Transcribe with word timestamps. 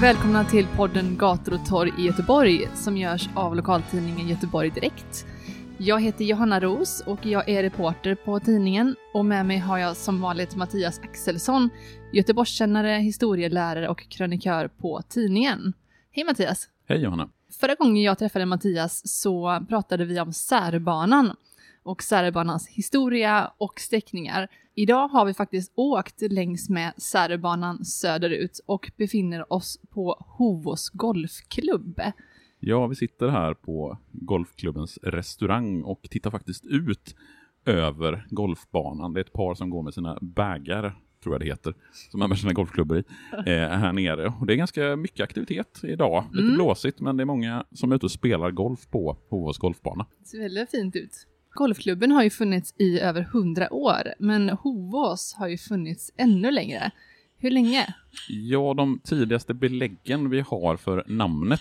Välkomna 0.00 0.44
till 0.44 0.66
podden 0.66 1.16
Gator 1.16 1.54
och 1.54 1.66
torg 1.66 1.92
i 1.98 2.02
Göteborg 2.02 2.68
som 2.74 2.96
görs 2.96 3.28
av 3.34 3.56
lokaltidningen 3.56 4.28
Göteborg 4.28 4.70
Direkt. 4.70 5.26
Jag 5.78 6.02
heter 6.02 6.24
Johanna 6.24 6.60
Ros 6.60 7.02
och 7.06 7.26
jag 7.26 7.48
är 7.48 7.62
reporter 7.62 8.14
på 8.14 8.40
tidningen 8.40 8.96
och 9.14 9.24
med 9.24 9.46
mig 9.46 9.58
har 9.58 9.78
jag 9.78 9.96
som 9.96 10.20
vanligt 10.20 10.56
Mattias 10.56 11.00
Axelsson, 11.00 11.70
Göteborgskännare, 12.12 12.90
historielärare 12.90 13.88
och 13.88 14.08
krönikör 14.08 14.68
på 14.68 15.02
tidningen. 15.08 15.72
Hej 16.12 16.24
Mattias! 16.24 16.68
Hej 16.88 17.02
Johanna! 17.02 17.28
Förra 17.60 17.74
gången 17.74 18.02
jag 18.02 18.18
träffade 18.18 18.46
Mattias 18.46 19.02
så 19.04 19.64
pratade 19.68 20.04
vi 20.04 20.20
om 20.20 20.32
särbanan 20.32 21.36
och 21.82 22.02
särbanans 22.02 22.68
historia 22.68 23.52
och 23.58 23.80
sträckningar. 23.80 24.48
Idag 24.74 25.08
har 25.08 25.24
vi 25.24 25.34
faktiskt 25.34 25.72
åkt 25.74 26.22
längs 26.32 26.68
med 26.68 26.92
särbanan 26.96 27.84
söderut 27.84 28.60
och 28.66 28.90
befinner 28.96 29.52
oss 29.52 29.80
på 29.90 30.24
Hovås 30.38 30.90
Golfklubb. 30.90 32.00
Ja, 32.60 32.86
vi 32.86 32.94
sitter 32.94 33.28
här 33.28 33.54
på 33.54 33.98
golfklubbens 34.12 34.98
restaurang 35.02 35.82
och 35.82 36.02
tittar 36.10 36.30
faktiskt 36.30 36.66
ut 36.66 37.14
över 37.64 38.26
golfbanan. 38.30 39.12
Det 39.12 39.20
är 39.20 39.24
ett 39.24 39.32
par 39.32 39.54
som 39.54 39.70
går 39.70 39.82
med 39.82 39.94
sina 39.94 40.18
bagar, 40.20 40.98
tror 41.22 41.34
jag 41.34 41.40
det 41.40 41.46
heter, 41.46 41.74
som 42.10 42.20
har 42.20 42.34
sina 42.34 42.52
golfklubbor 42.52 42.98
i, 42.98 43.04
eh, 43.32 43.68
här 43.68 43.92
nere. 43.92 44.32
Och 44.40 44.46
det 44.46 44.52
är 44.54 44.56
ganska 44.56 44.96
mycket 44.96 45.20
aktivitet 45.24 45.80
idag. 45.82 46.24
Lite 46.32 46.42
Mm. 46.44 46.54
blåsigt, 46.54 47.00
men 47.00 47.16
det 47.16 47.22
är 47.22 47.24
många 47.24 47.64
som 47.72 47.92
är 47.92 47.96
ute 47.96 48.06
och 48.06 48.12
spelar 48.12 48.50
golf 48.50 48.86
på 48.90 49.18
Hovås 49.30 49.58
golfbana. 49.58 50.06
Det 50.18 50.26
ser 50.26 50.38
väldigt 50.40 50.70
fint 50.70 50.96
ut. 50.96 51.26
Golfklubben 51.52 52.10
har 52.10 52.22
ju 52.22 52.30
funnits 52.30 52.74
i 52.78 53.00
över 53.00 53.22
hundra 53.22 53.72
år, 53.72 54.14
men 54.18 54.50
Hovås 54.50 55.34
har 55.38 55.48
ju 55.48 55.58
funnits 55.58 56.12
ännu 56.16 56.50
längre. 56.50 56.90
Hur 57.42 57.50
länge? 57.50 57.94
Ja, 58.28 58.74
de 58.74 59.00
tidigaste 59.04 59.54
beläggen 59.54 60.30
vi 60.30 60.40
har 60.40 60.76
för 60.76 61.04
namnet 61.06 61.60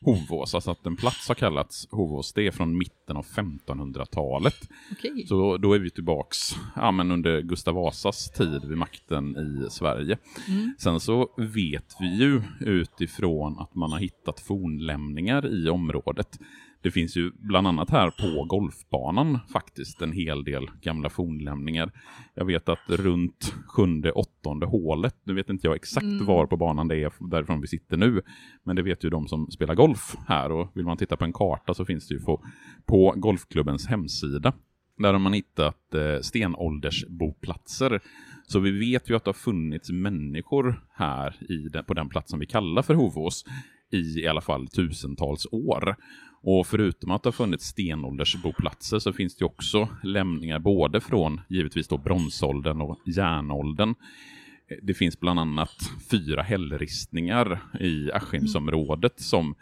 Hovås, 0.00 0.54
alltså 0.54 0.70
att 0.70 0.86
en 0.86 0.96
plats 0.96 1.28
har 1.28 1.34
kallats 1.34 1.88
Hovås, 1.90 2.32
det 2.32 2.46
är 2.46 2.50
från 2.50 2.78
mitten 2.78 3.16
av 3.16 3.26
1500-talet. 3.26 4.68
Okej. 4.92 5.26
Så 5.26 5.56
då 5.56 5.72
är 5.72 5.78
vi 5.78 5.90
tillbaks 5.90 6.38
ja, 6.76 6.90
men 6.90 7.10
under 7.10 7.40
Gustav 7.40 7.74
Vasas 7.74 8.30
tid 8.30 8.64
vid 8.64 8.78
makten 8.78 9.36
i 9.36 9.70
Sverige. 9.70 10.18
Mm. 10.48 10.74
Sen 10.78 11.00
så 11.00 11.28
vet 11.36 11.96
vi 12.00 12.16
ju 12.16 12.42
utifrån 12.60 13.58
att 13.58 13.74
man 13.74 13.92
har 13.92 13.98
hittat 13.98 14.40
fornlämningar 14.40 15.46
i 15.46 15.68
området. 15.68 16.38
Det 16.86 16.90
finns 16.90 17.16
ju 17.16 17.30
bland 17.34 17.66
annat 17.66 17.90
här 17.90 18.10
på 18.10 18.44
golfbanan 18.44 19.38
faktiskt 19.52 20.02
en 20.02 20.12
hel 20.12 20.44
del 20.44 20.66
gamla 20.82 21.08
fornlämningar. 21.08 21.92
Jag 22.34 22.44
vet 22.44 22.68
att 22.68 22.88
runt 22.88 23.54
sjunde, 23.66 24.12
åttonde 24.12 24.66
hålet, 24.66 25.16
nu 25.24 25.34
vet 25.34 25.50
inte 25.50 25.66
jag 25.66 25.76
exakt 25.76 26.04
Mm. 26.04 26.26
var 26.26 26.46
på 26.46 26.56
banan 26.56 26.88
det 26.88 26.96
är 26.96 27.12
därifrån 27.30 27.60
vi 27.60 27.66
sitter 27.66 27.96
nu, 27.96 28.22
men 28.64 28.76
det 28.76 28.82
vet 28.82 29.04
ju 29.04 29.10
de 29.10 29.28
som 29.28 29.50
spelar 29.50 29.74
golf 29.74 30.16
här 30.26 30.52
och 30.52 30.70
vill 30.74 30.84
man 30.84 30.96
titta 30.96 31.16
på 31.16 31.24
en 31.24 31.32
karta 31.32 31.74
så 31.74 31.84
finns 31.84 32.08
det 32.08 32.14
ju 32.14 32.20
på, 32.20 32.44
på 32.86 33.14
golfklubbens 33.16 33.86
hemsida. 33.86 34.52
Där 34.98 35.12
har 35.12 35.20
man 35.20 35.32
hittat 35.32 35.94
eh, 35.94 36.20
stenåldersboplatser. 36.20 38.00
Så 38.42 38.58
vi 38.58 38.70
vet 38.70 39.10
ju 39.10 39.16
att 39.16 39.24
det 39.24 39.28
har 39.28 39.34
funnits 39.34 39.90
människor 39.90 40.84
här 40.94 41.36
i 41.52 41.68
den, 41.68 41.84
på 41.84 41.94
den 41.94 42.08
platsen 42.08 42.38
vi 42.38 42.46
kallar 42.46 42.82
för 42.82 42.94
Hovås 42.94 43.44
i 43.92 44.20
i 44.22 44.26
alla 44.26 44.40
fall 44.40 44.68
tusentals 44.68 45.46
år. 45.52 45.96
Och 46.42 46.66
förutom 46.66 47.10
att 47.10 47.22
det 47.22 47.26
har 47.26 47.32
funnits 47.32 47.66
stenåldersboplatser 47.66 48.98
så 48.98 49.12
finns 49.12 49.36
det 49.36 49.44
också 49.44 49.88
lämningar 50.02 50.58
både 50.58 51.00
från 51.00 51.40
givetvis 51.48 51.88
då 51.88 51.98
bronsåldern 51.98 52.80
och 52.80 52.98
järnåldern. 53.06 53.94
Det 54.82 54.94
finns 54.94 55.20
bland 55.20 55.40
annat 55.40 55.90
fyra 56.10 56.42
hällristningar 56.42 57.60
i 57.80 58.12
Askimsområdet 58.12 59.20
som 59.20 59.54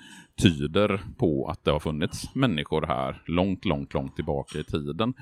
tyder 0.43 1.01
på 1.19 1.49
att 1.49 1.65
det 1.65 1.71
har 1.71 1.81
funnits 1.81 2.35
människor 2.35 2.83
här 2.87 3.23
långt, 3.27 3.65
långt, 3.65 3.95
långt 3.95 4.17
tillbaka 4.17 4.59
i 4.59 4.65
tiden. 4.65 5.15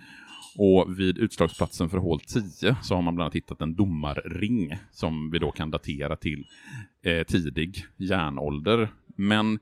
Och 0.59 0.99
vid 0.99 1.19
utslagsplatsen 1.19 1.89
för 1.89 1.99
hål 1.99 2.21
10 2.21 2.77
så 2.83 2.95
har 2.95 3.03
man 3.03 3.15
bland 3.15 3.25
annat 3.25 3.35
hittat 3.35 3.61
en 3.61 3.75
domarring 3.75 4.77
som 4.91 5.31
vi 5.31 5.39
då 5.39 5.51
kan 5.51 5.71
datera 5.71 6.17
till 6.17 6.45
eh, 7.03 7.23
tidig 7.23 7.85
järnålder. 7.97 8.89
Men 9.17 9.59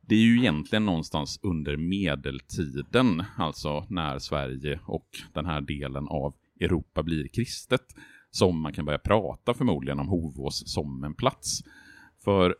det 0.00 0.14
är 0.14 0.18
ju 0.18 0.38
egentligen 0.38 0.86
någonstans 0.86 1.40
under 1.42 1.76
medeltiden, 1.76 3.24
alltså 3.36 3.86
när 3.88 4.18
Sverige 4.18 4.80
och 4.84 5.08
den 5.32 5.46
här 5.46 5.60
delen 5.60 6.08
av 6.08 6.34
Europa 6.60 7.02
blir 7.02 7.28
kristet, 7.28 7.94
som 8.30 8.60
man 8.60 8.72
kan 8.72 8.84
börja 8.84 8.98
prata 8.98 9.54
förmodligen 9.54 10.00
om 10.00 10.08
Hovås 10.08 10.72
som 10.72 11.04
en 11.04 11.14
plats. 11.14 11.60
För 12.24 12.56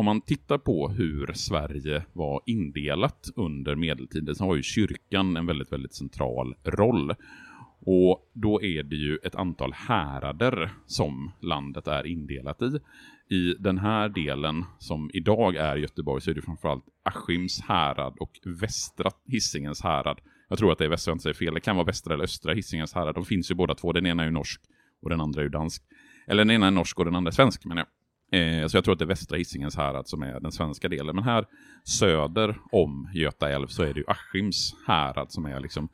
om 0.00 0.06
man 0.06 0.20
tittar 0.20 0.58
på 0.58 0.88
hur 0.88 1.32
Sverige 1.34 2.04
var 2.12 2.40
indelat 2.46 3.28
under 3.36 3.74
medeltiden 3.74 4.34
så 4.34 4.44
har 4.44 4.56
ju 4.56 4.62
kyrkan 4.62 5.36
en 5.36 5.46
väldigt, 5.46 5.72
väldigt 5.72 5.94
central 5.94 6.54
roll. 6.64 7.14
Och 7.80 8.30
då 8.32 8.62
är 8.62 8.82
det 8.82 8.96
ju 8.96 9.18
ett 9.22 9.34
antal 9.34 9.72
härader 9.72 10.70
som 10.86 11.30
landet 11.40 11.86
är 11.86 12.06
indelat 12.06 12.62
i. 12.62 12.78
I 13.36 13.54
den 13.58 13.78
här 13.78 14.08
delen 14.08 14.64
som 14.78 15.10
idag 15.12 15.56
är 15.56 15.76
Göteborg 15.76 16.20
så 16.20 16.30
är 16.30 16.34
det 16.34 16.42
framförallt 16.42 16.84
Askims 17.02 17.60
härad 17.60 18.16
och 18.20 18.40
västra 18.44 19.10
Hisingens 19.26 19.82
härad. 19.82 20.20
Jag 20.48 20.58
tror 20.58 20.72
att 20.72 20.78
det 20.78 20.84
är 20.84 20.88
västra, 20.88 21.10
jag 21.10 21.14
inte 21.14 21.22
säger 21.22 21.34
fel. 21.34 21.54
Det 21.54 21.60
kan 21.60 21.76
vara 21.76 21.86
västra 21.86 22.14
eller 22.14 22.24
östra 22.24 22.54
Hisingens 22.54 22.94
härad. 22.94 23.14
De 23.14 23.24
finns 23.24 23.50
ju 23.50 23.54
båda 23.54 23.74
två. 23.74 23.92
Den 23.92 24.06
ena 24.06 24.22
är 24.22 24.26
ju 24.26 24.32
norsk 24.32 24.60
och 25.02 25.10
den 25.10 25.20
andra 25.20 25.40
är 25.40 25.44
ju 25.44 25.50
dansk. 25.50 25.82
Eller 26.26 26.44
den 26.44 26.50
ena 26.50 26.66
är 26.66 26.70
norsk 26.70 26.98
och 26.98 27.04
den 27.04 27.14
andra 27.14 27.28
är 27.28 27.32
svensk 27.32 27.64
menar 27.64 27.80
jag. 27.80 27.99
Eh, 28.32 28.66
så 28.66 28.76
jag 28.76 28.84
tror 28.84 28.92
att 28.92 28.98
det 28.98 29.04
är 29.04 29.06
västra 29.06 29.38
Hisingens 29.38 29.76
härad 29.76 29.96
alltså, 29.96 30.16
som 30.16 30.22
är 30.22 30.40
den 30.40 30.52
svenska 30.52 30.88
delen. 30.88 31.14
Men 31.14 31.24
här 31.24 31.44
söder 31.84 32.56
om 32.72 33.10
Göta 33.14 33.50
älv 33.50 33.66
så 33.66 33.82
är 33.82 33.94
det 33.94 34.00
ju 34.00 34.06
Askims 34.06 34.74
härad 34.86 35.18
alltså, 35.18 35.34
som 35.34 35.46
är 35.46 35.60
liksom 35.60 35.88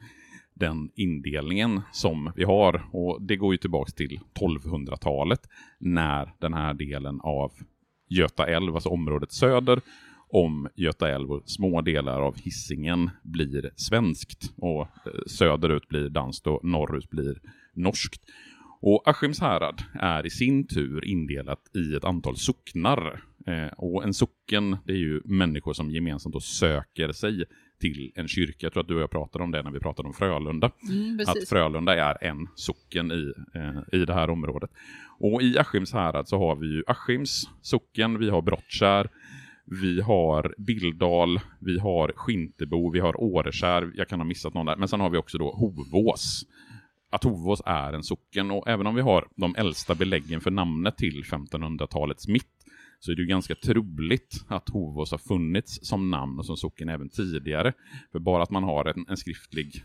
den 0.54 0.90
indelningen 0.94 1.80
som 1.92 2.32
vi 2.36 2.44
har. 2.44 2.88
Och 2.92 3.22
det 3.22 3.36
går 3.36 3.54
ju 3.54 3.58
tillbaks 3.58 3.94
till 3.94 4.20
1200-talet 4.40 5.40
när 5.78 6.32
den 6.40 6.54
här 6.54 6.74
delen 6.74 7.20
av 7.20 7.52
Göta 8.08 8.46
älv, 8.46 8.74
alltså 8.74 8.88
området 8.88 9.32
söder 9.32 9.80
om 10.28 10.68
Göta 10.76 11.08
älv 11.08 11.32
och 11.32 11.42
små 11.46 11.80
delar 11.80 12.20
av 12.20 12.36
Hisingen 12.36 13.10
blir 13.22 13.70
svenskt 13.76 14.52
och 14.56 14.80
eh, 14.80 15.12
söderut 15.26 15.88
blir 15.88 16.08
danskt 16.08 16.46
och 16.46 16.64
norrut 16.64 17.10
blir 17.10 17.40
norskt. 17.74 18.22
Och 18.80 19.08
Askims 19.08 19.40
härad 19.40 19.82
är 19.94 20.26
i 20.26 20.30
sin 20.30 20.66
tur 20.66 21.04
indelat 21.04 21.60
i 21.76 21.94
ett 21.94 22.04
antal 22.04 22.36
socknar. 22.36 23.22
Eh, 23.46 23.72
och 23.76 24.04
en 24.04 24.14
socken, 24.14 24.76
det 24.84 24.92
är 24.92 24.96
ju 24.96 25.20
människor 25.24 25.72
som 25.72 25.90
gemensamt 25.90 26.32
då 26.32 26.40
söker 26.40 27.12
sig 27.12 27.44
till 27.80 28.12
en 28.14 28.28
kyrka. 28.28 28.56
Jag 28.60 28.72
tror 28.72 28.82
att 28.82 28.88
du 28.88 28.94
och 28.94 29.02
jag 29.02 29.10
pratade 29.10 29.44
om 29.44 29.50
det 29.50 29.62
när 29.62 29.70
vi 29.70 29.80
pratade 29.80 30.08
om 30.08 30.14
Frölunda. 30.14 30.70
Mm, 30.88 31.20
Att. 31.26 31.48
Frölunda 31.48 31.96
är 31.96 32.24
en 32.24 32.48
socken 32.54 33.12
i, 33.12 33.32
eh, 33.54 34.00
i 34.00 34.04
det 34.04 34.14
här 34.14 34.30
området. 34.30 34.70
Och 35.18 35.42
i 35.42 35.58
Askims 35.58 35.92
härad 35.92 36.28
så 36.28 36.38
har 36.38 36.56
vi 36.56 36.66
ju 36.66 36.82
Askims 36.86 37.48
socken, 37.62 38.18
vi 38.18 38.30
har 38.30 38.42
Brottkärr, 38.42 39.08
vi 39.64 40.00
har 40.00 40.54
Bildal, 40.58 41.40
vi 41.60 41.78
har 41.78 42.12
Skintebo, 42.16 42.90
vi 42.90 43.00
har 43.00 43.20
Årekärr, 43.20 43.92
jag 43.94 44.08
kan 44.08 44.20
ha 44.20 44.24
missat 44.24 44.54
någon 44.54 44.66
där, 44.66 44.76
men 44.76 44.88
sen 44.88 45.00
har 45.00 45.10
vi 45.10 45.18
också 45.18 45.38
då 45.38 45.52
Hovås. 45.52 46.46
Att 47.16 47.24
Hovås 47.24 47.62
är 47.66 47.92
en 47.92 48.02
socken 48.02 48.50
och 48.50 48.68
även 48.68 48.86
om 48.86 48.94
vi 48.94 49.00
har 49.00 49.28
de 49.36 49.54
äldsta 49.58 49.94
beläggen 49.94 50.40
för 50.40 50.50
namnet 50.50 50.96
till 50.96 51.22
1500-talets 51.22 52.28
mitt 52.28 52.64
så 53.00 53.12
är 53.12 53.16
det 53.16 53.22
ju 53.22 53.28
ganska 53.28 53.54
troligt 53.54 54.44
att 54.48 54.68
Hovås 54.68 55.10
har 55.10 55.18
funnits 55.18 55.86
som 55.86 56.10
namn 56.10 56.38
och 56.38 56.46
som 56.46 56.56
socken 56.56 56.88
även 56.88 57.08
tidigare. 57.08 57.72
För 58.12 58.18
bara 58.18 58.42
att 58.42 58.50
man 58.50 58.64
har 58.64 58.84
en, 58.84 59.06
en 59.08 59.16
skriftlig 59.16 59.84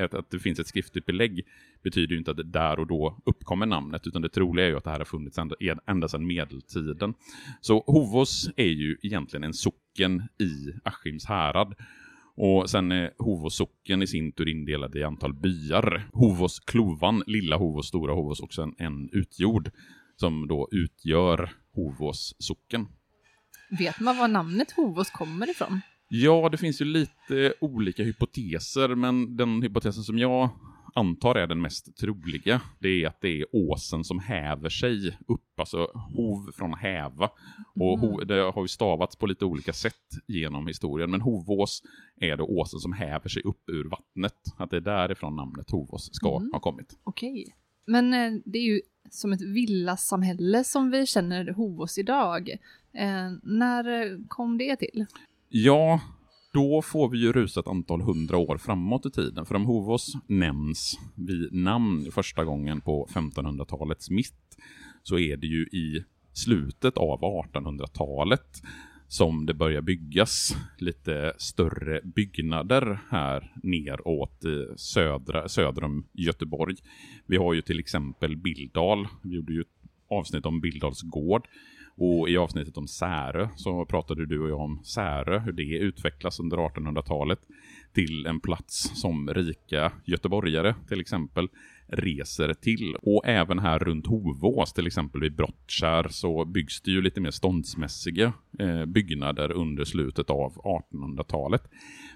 att 0.00 0.30
det 0.30 0.38
finns 0.38 0.58
ett 0.58 0.66
skriftligt 0.66 1.06
belägg 1.06 1.46
betyder 1.82 2.12
ju 2.12 2.18
inte 2.18 2.30
att 2.30 2.36
det 2.36 2.42
där 2.42 2.78
och 2.78 2.86
då 2.86 3.18
uppkommer 3.24 3.66
namnet, 3.66 4.06
utan 4.06 4.22
det 4.22 4.28
troliga 4.28 4.66
är 4.66 4.70
ju 4.70 4.76
att 4.76 4.84
det 4.84 4.90
här 4.90 4.98
har 4.98 5.04
funnits 5.04 5.38
ända, 5.38 5.56
ända 5.86 6.08
sedan 6.08 6.26
medeltiden. 6.26 7.14
Så 7.60 7.84
Hovås 7.86 8.50
är 8.56 8.68
ju 8.68 8.96
egentligen 9.02 9.44
en 9.44 9.54
socken 9.54 10.22
i 10.38 10.72
Askims 10.84 11.26
härad. 11.26 11.74
Och 12.36 12.70
sen 12.70 12.92
är 12.92 13.10
Hovås 13.18 13.56
socken 13.56 14.02
i 14.02 14.06
sin 14.06 14.32
tur 14.32 14.48
indelad 14.48 14.96
i 14.96 15.02
antal 15.02 15.34
byar. 15.34 16.08
Hovås 16.12 16.60
klovan, 16.60 17.22
Lilla 17.26 17.56
Hovås, 17.56 17.88
Stora 17.88 18.14
Hovås 18.14 18.40
och 18.40 18.54
sen 18.54 18.74
en 18.78 19.08
utjord 19.12 19.70
som 20.16 20.48
då 20.48 20.68
utgör 20.70 21.50
Hovås 21.74 22.34
socken. 22.38 22.86
Vet 23.78 24.00
man 24.00 24.18
var 24.18 24.28
namnet 24.28 24.72
Hovås 24.72 25.10
kommer 25.10 25.50
ifrån? 25.50 25.80
Ja, 26.08 26.48
det 26.48 26.56
finns 26.56 26.80
ju 26.80 26.84
lite 26.84 27.54
olika 27.60 28.02
hypoteser, 28.02 28.94
men 28.94 29.36
den 29.36 29.62
hypotesen 29.62 30.02
som 30.02 30.18
jag 30.18 30.50
antar 30.96 31.34
är 31.34 31.46
den 31.46 31.60
mest 31.60 31.96
troliga, 31.96 32.60
det 32.78 32.88
är 32.88 33.06
att 33.06 33.20
det 33.20 33.40
är 33.40 33.46
åsen 33.52 34.04
som 34.04 34.18
häver 34.18 34.68
sig 34.68 35.18
upp, 35.26 35.60
alltså 35.60 35.90
hov 35.94 36.52
från 36.52 36.74
häva. 36.74 37.30
Och 37.74 37.98
ho, 37.98 38.24
det 38.24 38.42
har 38.42 38.62
ju 38.62 38.68
stavats 38.68 39.16
på 39.16 39.26
lite 39.26 39.44
olika 39.44 39.72
sätt 39.72 39.94
genom 40.26 40.66
historien, 40.66 41.10
men 41.10 41.20
hovås 41.20 41.82
är 42.20 42.36
det 42.36 42.42
åsen 42.42 42.80
som 42.80 42.92
häver 42.92 43.28
sig 43.28 43.42
upp 43.42 43.68
ur 43.68 43.84
vattnet. 43.84 44.34
Att 44.56 44.70
det 44.70 44.76
är 44.76 44.80
därifrån 44.80 45.36
namnet 45.36 45.70
hovås 45.70 46.14
ska 46.14 46.36
mm. 46.36 46.50
ha 46.52 46.60
kommit. 46.60 46.98
Okej. 47.04 47.56
Men 47.86 48.14
eh, 48.14 48.40
det 48.44 48.58
är 48.58 48.62
ju 48.62 48.80
som 49.10 49.32
ett 49.32 49.42
villasamhälle 49.42 50.64
som 50.64 50.90
vi 50.90 51.06
känner 51.06 51.52
Hovås 51.52 51.98
idag. 51.98 52.50
Eh, 52.92 53.30
när 53.42 54.18
kom 54.28 54.58
det 54.58 54.76
till? 54.76 55.06
Ja, 55.48 56.00
då 56.56 56.82
får 56.82 57.08
vi 57.08 57.18
ju 57.18 57.32
rusa 57.32 57.60
ett 57.60 57.66
antal 57.66 58.00
hundra 58.00 58.36
år 58.36 58.58
framåt 58.58 59.06
i 59.06 59.10
tiden. 59.10 59.46
För 59.46 59.54
om 59.54 59.64
Hovås 59.64 60.12
nämns 60.26 60.98
vid 61.14 61.52
namn 61.52 62.10
första 62.12 62.44
gången 62.44 62.80
på 62.80 63.08
1500-talets 63.14 64.10
mitt 64.10 64.56
så 65.02 65.18
är 65.18 65.36
det 65.36 65.46
ju 65.46 65.62
i 65.62 66.04
slutet 66.32 66.96
av 66.96 67.20
1800-talet 67.20 68.62
som 69.08 69.46
det 69.46 69.54
börjar 69.54 69.80
byggas 69.82 70.56
lite 70.78 71.32
större 71.38 72.00
byggnader 72.04 72.98
här 73.10 73.52
neråt 73.62 74.44
eh, 74.44 74.76
södra, 74.76 75.48
söder 75.48 75.84
om 75.84 76.06
Göteborg. 76.12 76.76
Vi 77.26 77.36
har 77.36 77.54
ju 77.54 77.62
till 77.62 77.80
exempel 77.80 78.36
Bildal, 78.36 79.08
vi 79.22 79.34
gjorde 79.34 79.52
ju 79.52 79.60
ett 79.60 79.90
avsnitt 80.10 80.46
om 80.46 80.60
Bildals 80.60 81.02
gård 81.02 81.48
och 81.96 82.28
i 82.28 82.36
avsnittet 82.36 82.76
om 82.76 82.88
Särö 82.88 83.48
så 83.56 83.84
pratade 83.84 84.26
du 84.26 84.40
och 84.40 84.50
jag 84.50 84.60
om 84.60 84.80
Särö, 84.84 85.38
hur 85.38 85.52
det 85.52 85.62
utvecklas 85.62 86.40
under 86.40 86.56
1800-talet 86.56 87.38
till 87.92 88.26
en 88.26 88.40
plats 88.40 88.90
som 88.94 89.34
rika 89.34 89.92
göteborgare 90.04 90.74
till 90.88 91.00
exempel 91.00 91.48
reser 91.88 92.54
till. 92.54 92.96
Och 93.02 93.26
även 93.26 93.58
här 93.58 93.78
runt 93.78 94.06
Hovås, 94.06 94.72
till 94.72 94.86
exempel 94.86 95.20
vid 95.20 95.36
Brottkärr, 95.36 96.08
så 96.10 96.44
byggs 96.44 96.80
det 96.80 96.90
ju 96.90 97.02
lite 97.02 97.20
mer 97.20 97.30
ståndsmässiga 97.30 98.32
eh, 98.58 98.84
byggnader 98.84 99.52
under 99.52 99.84
slutet 99.84 100.30
av 100.30 100.52
1800-talet. 100.54 101.62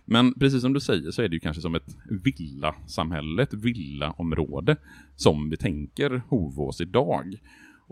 Men 0.05 0.35
precis 0.35 0.61
som 0.61 0.73
du 0.73 0.81
säger 0.81 1.11
så 1.11 1.23
är 1.23 1.29
det 1.29 1.37
ju 1.37 1.41
kanske 1.41 1.63
som 1.63 1.75
ett 1.75 1.97
villasamhälle, 2.25 3.43
ett 3.43 3.55
villaområde 3.55 4.77
som 5.17 5.51
vi 5.51 5.57
tänker 5.57 6.23
Hovås 6.29 6.81
idag. 6.81 7.37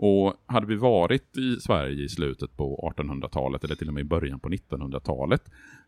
Och 0.01 0.33
hade 0.45 0.67
vi 0.67 0.75
varit 0.75 1.37
i 1.37 1.55
Sverige 1.59 2.03
i 2.03 2.09
slutet 2.09 2.57
på 2.57 2.93
1800-talet 2.97 3.63
eller 3.63 3.75
till 3.75 3.87
och 3.87 3.93
med 3.93 4.01
i 4.01 4.07
början 4.07 4.39
på 4.39 4.49
1900-talet 4.49 5.41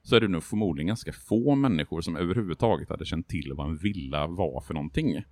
så 0.04 0.16
är 0.16 0.20
det 0.20 0.28
nog 0.28 0.44
förmodligen 0.44 0.88
ganska 0.88 1.12
få 1.12 1.56
människor 1.56 2.02
som 2.02 2.16
överhuvudtaget 2.16 2.90
hade 2.90 3.06
känt 3.06 3.28
till 3.28 3.54
vad 3.54 3.70
en 3.70 3.78
villa 3.78 4.28
var 4.28 4.62
för 4.62 4.74
någonting. 4.74 5.24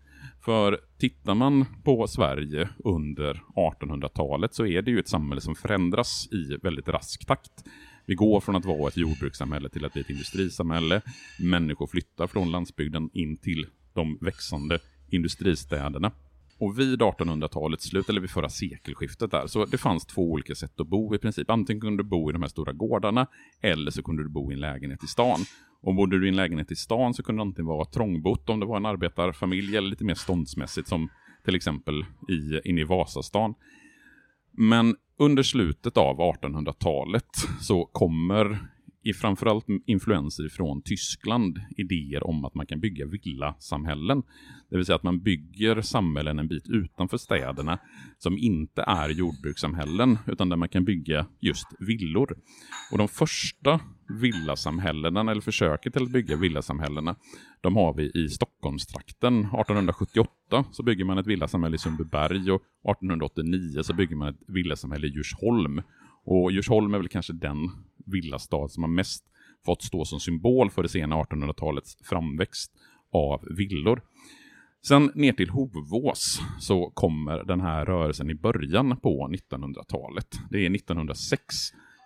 För 0.42 0.80
tittar 0.98 1.36
man 1.36 1.66
på 1.84 2.08
Sverige 2.08 2.70
under 2.78 3.42
1800-talet 3.56 4.54
så 4.54 4.66
är 4.66 4.82
det 4.82 4.92
ju 4.92 5.00
ett 5.00 5.08
samhälle 5.08 5.42
som 5.42 5.56
förändras 5.56 6.28
i 6.32 6.58
väldigt 6.64 6.88
rask 6.88 7.26
takt. 7.26 7.64
Vi 8.06 8.16
går 8.16 8.40
från 8.40 8.56
att 8.56 8.66
vara 8.66 8.88
ett 8.88 8.98
jordbrukssamhälle 8.98 9.70
till 9.70 9.86
att 9.86 9.94
bli 9.94 10.02
ett 10.02 10.10
industrisamhälle. 10.10 11.02
Människor 11.40 11.88
flyttar 11.88 12.28
från 12.28 12.52
landsbygden 12.52 13.10
in 13.14 13.38
till 13.38 13.66
de 13.94 14.18
växande 14.22 14.80
industristäderna. 15.10 16.12
Och 16.60 16.80
vid 16.80 17.02
1800-talets 17.02 17.86
slut, 17.86 18.10
eller 18.10 18.22
vid 18.22 18.30
förra 18.30 18.50
sekelskiftet 18.50 19.32
där, 19.32 19.48
så 19.48 19.66
det 19.66 19.78
fanns 19.78 20.06
två 20.06 20.32
olika 20.32 20.56
sätt 20.56 20.80
att 20.80 20.88
bo 20.88 21.16
i 21.16 21.18
princip. 21.18 21.50
Antingen 21.50 21.82
kunde 21.82 22.04
du 22.04 22.10
bo 22.10 22.30
i 22.30 22.34
de 22.34 22.42
här 22.42 22.50
stora 22.50 22.74
gårdarna, 22.74 23.28
eller 23.62 23.92
så 23.92 24.04
kunde 24.04 24.24
du 24.24 24.30
bo 24.30 24.52
i 24.52 24.54
en 24.54 24.60
lägenhet 24.60 25.04
i 25.04 25.08
stan. 25.08 25.40
Och 25.82 25.96
bodde 25.96 26.20
du 26.20 26.26
i 26.26 26.30
en 26.30 26.36
lägenhet 26.36 26.72
i 26.72 26.76
stan 26.76 27.14
så 27.14 27.24
kunde 27.24 27.40
det 27.40 27.48
antingen 27.48 27.66
vara 27.66 27.86
trångbott 27.86 28.50
om 28.50 28.60
det 28.60 28.66
var 28.66 28.78
en 28.78 28.86
arbetarfamilj, 28.86 29.78
eller 29.78 29.90
lite 29.90 30.04
mer 30.04 30.16
ståndsmässigt 30.16 30.88
som 30.88 31.10
till 31.46 31.56
exempel 31.56 32.06
i, 32.30 32.70
inne 32.70 32.82
i 32.82 32.84
Vasastan. 32.84 33.54
Men 34.52 34.96
under 35.20 35.44
slutet 35.44 35.98
av 35.98 36.18
1800-talet 36.18 37.30
så 37.62 37.86
kommer 37.86 38.60
i 39.10 39.14
framförallt 39.14 39.66
influenser 39.86 40.50
från 40.50 40.82
Tyskland 40.82 41.62
idéer 41.78 42.28
om 42.28 42.46
att 42.46 42.56
man 42.56 42.66
kan 42.66 42.80
bygga 42.80 43.06
villasamhällen. 43.06 44.24
Det 44.70 44.76
vill 44.76 44.86
säga 44.86 44.96
att 44.96 45.04
man 45.04 45.20
bygger 45.20 45.82
samhällen 45.82 46.40
en 46.40 46.48
bit 46.48 46.68
utanför 46.70 47.18
städerna 47.18 47.80
som 48.18 48.38
inte 48.38 48.84
är 48.88 49.10
jordbrukssamhällen 49.10 50.18
utan 50.28 50.50
där 50.50 50.58
man 50.58 50.70
kan 50.70 50.86
bygga 50.86 51.26
just 51.40 51.68
villor. 51.80 52.38
Och 52.92 52.98
de 52.98 53.08
första 53.08 53.80
villasamhällena, 54.22 55.32
eller 55.32 55.42
försöket 55.42 55.94
till 55.94 56.04
att 56.04 56.12
bygga 56.12 56.36
villasamhällena, 56.36 57.16
de 57.62 57.76
har 57.76 57.94
vi 57.94 58.12
i 58.14 58.30
Stockholmstrakten. 58.30 59.40
1878 59.40 60.66
så 60.72 60.84
bygger 60.84 61.06
man 61.06 61.18
ett 61.18 61.28
villasamhälle 61.28 61.76
i 61.76 61.80
Sundbyberg 61.80 62.52
och 62.52 62.62
1889 62.62 63.84
så 63.84 63.94
bygger 63.94 64.16
man 64.16 64.28
ett 64.28 64.40
villasamhälle 64.48 65.08
i 65.08 65.10
Djursholm. 65.10 65.82
Och 66.26 66.52
Djursholm 66.52 66.94
är 66.94 66.98
väl 66.98 67.08
kanske 67.08 67.34
den 67.34 67.70
villastad 68.12 68.68
som 68.68 68.84
har 68.84 68.90
mest 68.90 69.26
fått 69.66 69.84
stå 69.84 70.06
som 70.06 70.20
symbol 70.20 70.70
för 70.70 70.84
det 70.84 70.90
sena 70.90 71.16
1800-talets 71.16 71.98
framväxt 72.04 72.72
av 73.12 73.48
villor. 73.58 74.02
Sen 74.88 75.12
ner 75.16 75.34
till 75.34 75.50
Hovås 75.50 76.42
så 76.60 76.90
kommer 76.90 77.44
den 77.44 77.62
här 77.62 77.86
rörelsen 77.86 78.30
i 78.30 78.36
början 78.36 78.98
på 78.98 79.28
1900-talet. 79.28 80.40
Det 80.50 80.66
är 80.66 80.76
1906 80.76 81.56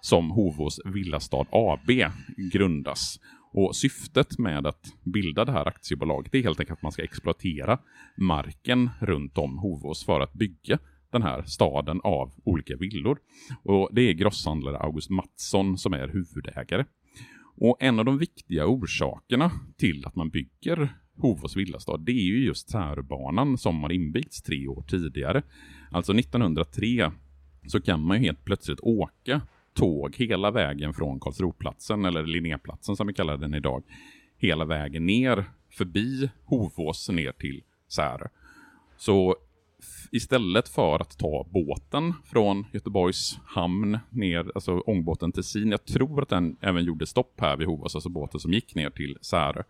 som 0.01 0.31
Hovås 0.31 0.79
Villastad 0.85 1.45
AB 1.51 2.11
grundas. 2.51 3.19
Och 3.53 3.75
syftet 3.75 4.39
med 4.39 4.67
att 4.67 4.85
bilda 5.03 5.45
det 5.45 5.51
här 5.51 5.67
aktiebolaget 5.67 6.35
är 6.35 6.43
helt 6.43 6.59
enkelt 6.59 6.77
att 6.77 6.83
man 6.83 6.91
ska 6.91 7.03
exploatera 7.03 7.79
marken 8.17 8.89
runt 8.99 9.37
om 9.37 9.57
Hovås 9.57 10.05
för 10.05 10.19
att 10.19 10.33
bygga 10.33 10.79
den 11.13 11.21
här 11.21 11.43
staden 11.43 12.01
av 12.03 12.33
olika 12.43 12.75
villor. 12.75 13.17
Och 13.63 13.89
Det 13.91 14.01
är 14.01 14.13
grosshandlare 14.13 14.77
August 14.77 15.09
Mattsson 15.09 15.77
som 15.77 15.93
är 15.93 16.07
huvudägare. 16.07 16.85
Och 17.55 17.77
En 17.79 17.99
av 17.99 18.05
de 18.05 18.17
viktiga 18.17 18.67
orsakerna 18.67 19.51
till 19.77 20.05
att 20.05 20.15
man 20.15 20.29
bygger 20.29 20.89
Hovås 21.17 21.55
villastad, 21.55 21.97
det 21.97 22.11
är 22.11 22.25
ju 22.25 22.45
just 22.45 22.69
Säröbanan 22.69 23.57
som 23.57 23.83
har 23.83 23.91
invigts 23.91 24.41
tre 24.41 24.67
år 24.67 24.83
tidigare. 24.87 25.43
Alltså 25.91 26.13
1903 26.13 27.11
så 27.67 27.81
kan 27.81 28.01
man 28.01 28.17
ju 28.17 28.23
helt 28.23 28.45
plötsligt 28.45 28.79
åka 28.81 29.41
tåg 29.73 30.15
hela 30.15 30.51
vägen 30.51 30.93
från 30.93 31.19
Karlsroplatsen, 31.19 32.05
eller 32.05 32.25
Linnéplatsen 32.25 32.95
som 32.95 33.07
vi 33.07 33.13
kallar 33.13 33.37
den 33.37 33.53
idag, 33.53 33.83
hela 34.37 34.65
vägen 34.65 35.05
ner 35.05 35.45
förbi 35.69 36.29
Hovås 36.45 37.09
ner 37.09 37.31
till 37.31 37.63
Särö. 37.87 38.27
Så 38.97 39.35
istället 40.13 40.69
för 40.69 41.01
att 41.01 41.17
ta 41.17 41.47
båten 41.49 42.13
från 42.25 42.65
Göteborgs 42.73 43.39
hamn 43.45 43.99
ner, 44.09 44.51
alltså 44.55 44.79
ångbåten 44.79 45.31
till 45.31 45.43
Sin. 45.43 45.71
Jag 45.71 45.85
tror 45.85 46.21
att 46.21 46.29
den 46.29 46.57
även 46.61 46.83
gjorde 46.83 47.05
stopp 47.05 47.41
här 47.41 47.57
vid 47.57 47.67
Hovås, 47.67 47.95
alltså 47.95 48.09
båten 48.09 48.39
som 48.39 48.53
gick 48.53 48.75
ner 48.75 48.89
till 48.89 49.17
Särö. 49.21 49.63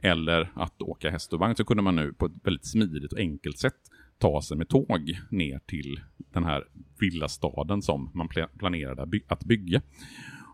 Eller 0.00 0.52
att 0.54 0.82
åka 0.82 1.10
häst 1.10 1.32
och 1.32 1.38
vagn 1.38 1.56
så 1.56 1.64
kunde 1.64 1.82
man 1.82 1.96
nu 1.96 2.12
på 2.12 2.26
ett 2.26 2.32
väldigt 2.42 2.66
smidigt 2.66 3.12
och 3.12 3.18
enkelt 3.18 3.58
sätt 3.58 3.74
ta 4.18 4.42
sig 4.42 4.56
med 4.56 4.68
tåg 4.68 5.18
ner 5.30 5.58
till 5.66 6.00
den 6.16 6.44
här 6.44 6.64
villastaden 7.00 7.82
som 7.82 8.10
man 8.14 8.28
planerade 8.58 9.20
att 9.28 9.44
bygga. 9.44 9.82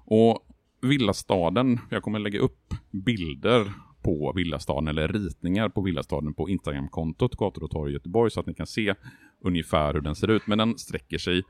Och 0.04 0.46
villastaden, 0.82 1.78
jag 1.90 2.02
kommer 2.02 2.18
lägga 2.18 2.38
upp 2.40 2.74
bilder 2.90 3.72
på 4.02 4.32
Villastaden 4.36 4.88
eller 4.88 5.08
ritningar 5.08 5.68
på 5.68 5.80
Villastaden 5.80 6.34
på 6.34 6.48
Instagramkontot 6.48 7.36
Gator 7.36 7.64
och 7.64 7.70
torg 7.70 7.92
Göteborg 7.92 8.30
så 8.30 8.40
att 8.40 8.46
ni 8.46 8.54
kan 8.54 8.66
se 8.66 8.94
ungefär 9.40 9.94
hur 9.94 10.00
den 10.00 10.14
ser 10.14 10.30
ut. 10.30 10.46
Men 10.46 10.58
den 10.58 10.78
sträcker 10.78 11.18
sig 11.18 11.42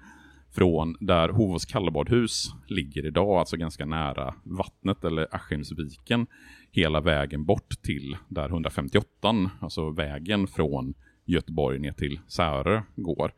från 0.50 0.96
där 1.00 1.28
Hovås 1.28 1.64
kallbadhus 1.64 2.50
ligger 2.68 3.06
idag, 3.06 3.38
alltså 3.38 3.56
ganska 3.56 3.86
nära 3.86 4.34
vattnet 4.42 5.04
eller 5.04 5.34
Askimsviken, 5.34 6.26
hela 6.70 7.00
vägen 7.00 7.44
bort 7.44 7.82
till 7.82 8.16
där 8.28 8.48
158, 8.48 9.50
alltså 9.60 9.90
vägen 9.90 10.46
från 10.46 10.94
Göteborg 11.24 11.78
ner 11.78 11.92
till 11.92 12.20
Särö 12.28 12.82
går. 12.96 13.32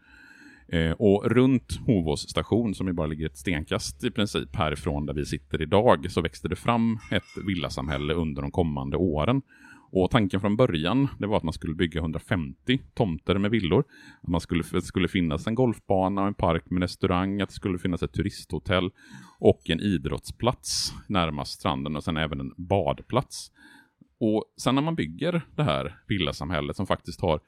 Eh, 0.72 0.92
och 0.92 1.30
runt 1.30 1.80
Hovås 1.86 2.28
station, 2.28 2.74
som 2.74 2.86
ju 2.86 2.92
bara 2.92 3.06
ligger 3.06 3.26
ett 3.26 3.38
stenkast 3.38 4.04
i 4.04 4.10
princip 4.10 4.56
härifrån 4.56 5.06
där 5.06 5.14
vi 5.14 5.26
sitter 5.26 5.62
idag, 5.62 6.10
så 6.10 6.20
växte 6.20 6.48
det 6.48 6.56
fram 6.56 6.98
ett 7.10 7.46
villasamhälle 7.46 8.14
under 8.14 8.42
de 8.42 8.50
kommande 8.50 8.96
åren. 8.96 9.42
Och 9.90 10.10
tanken 10.10 10.40
från 10.40 10.56
början, 10.56 11.08
det 11.18 11.26
var 11.26 11.36
att 11.36 11.42
man 11.42 11.52
skulle 11.52 11.74
bygga 11.74 12.00
150 12.00 12.80
tomter 12.94 13.38
med 13.38 13.50
villor. 13.50 13.84
Att 14.22 14.28
man 14.28 14.40
skulle, 14.40 14.64
det 14.72 14.82
skulle 14.82 15.08
finnas 15.08 15.46
en 15.46 15.54
golfbana, 15.54 16.26
en 16.26 16.34
park 16.34 16.70
med 16.70 16.82
restaurang, 16.82 17.40
att 17.40 17.48
det 17.48 17.54
skulle 17.54 17.78
finnas 17.78 18.02
ett 18.02 18.12
turisthotell 18.12 18.90
och 19.38 19.70
en 19.70 19.80
idrottsplats 19.80 20.92
närmast 21.08 21.52
stranden 21.52 21.96
och 21.96 22.04
sen 22.04 22.16
även 22.16 22.40
en 22.40 22.52
badplats. 22.56 23.50
Och 24.20 24.44
sen 24.56 24.74
när 24.74 24.82
man 24.82 24.94
bygger 24.94 25.42
det 25.56 25.62
här 25.62 25.96
villasamhället 26.08 26.76
som 26.76 26.86
faktiskt 26.86 27.20
har 27.20 27.40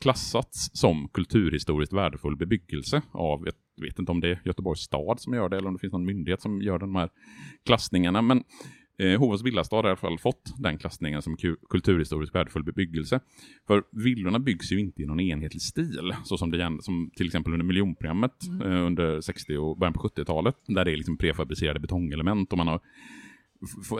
klassats 0.00 0.70
som 0.72 1.08
kulturhistoriskt 1.08 1.92
värdefull 1.92 2.36
bebyggelse 2.36 3.02
av, 3.12 3.46
jag 3.76 3.84
vet 3.84 3.98
inte 3.98 4.12
om 4.12 4.20
det 4.20 4.30
är 4.30 4.40
Göteborgs 4.44 4.80
stad 4.80 5.20
som 5.20 5.34
gör 5.34 5.48
det 5.48 5.56
eller 5.56 5.68
om 5.68 5.74
det 5.74 5.80
finns 5.80 5.92
någon 5.92 6.06
myndighet 6.06 6.42
som 6.42 6.62
gör 6.62 6.78
de 6.78 6.94
här 6.94 7.08
klassningarna, 7.64 8.22
men 8.22 8.44
Eh, 8.98 9.18
Hovås 9.18 9.42
villastad 9.42 9.76
har 9.76 9.84
i 9.84 9.88
alla 9.88 9.96
fall 9.96 10.18
fått 10.18 10.54
den 10.58 10.78
klassningen 10.78 11.22
som 11.22 11.36
kulturhistoriskt 11.70 12.34
värdefull 12.34 12.64
bebyggelse. 12.64 13.20
För 13.66 13.82
villorna 13.92 14.38
byggs 14.38 14.72
ju 14.72 14.80
inte 14.80 15.02
i 15.02 15.06
någon 15.06 15.20
enhetlig 15.20 15.62
stil, 15.62 16.14
så 16.24 16.38
som, 16.38 16.50
det, 16.50 16.78
som 16.80 17.10
till 17.16 17.26
exempel 17.26 17.52
under 17.52 17.66
miljonprogrammet 17.66 18.46
mm. 18.48 18.72
eh, 18.72 18.86
under 18.86 19.20
60 19.20 19.56
och 19.56 19.78
början 19.78 19.92
på 19.92 20.08
70-talet, 20.08 20.54
där 20.66 20.84
det 20.84 20.92
är 20.92 20.96
liksom 20.96 21.16
prefabricerade 21.16 21.80
betongelement 21.80 22.52
och 22.52 22.58
man 22.58 22.68
har, 22.68 22.80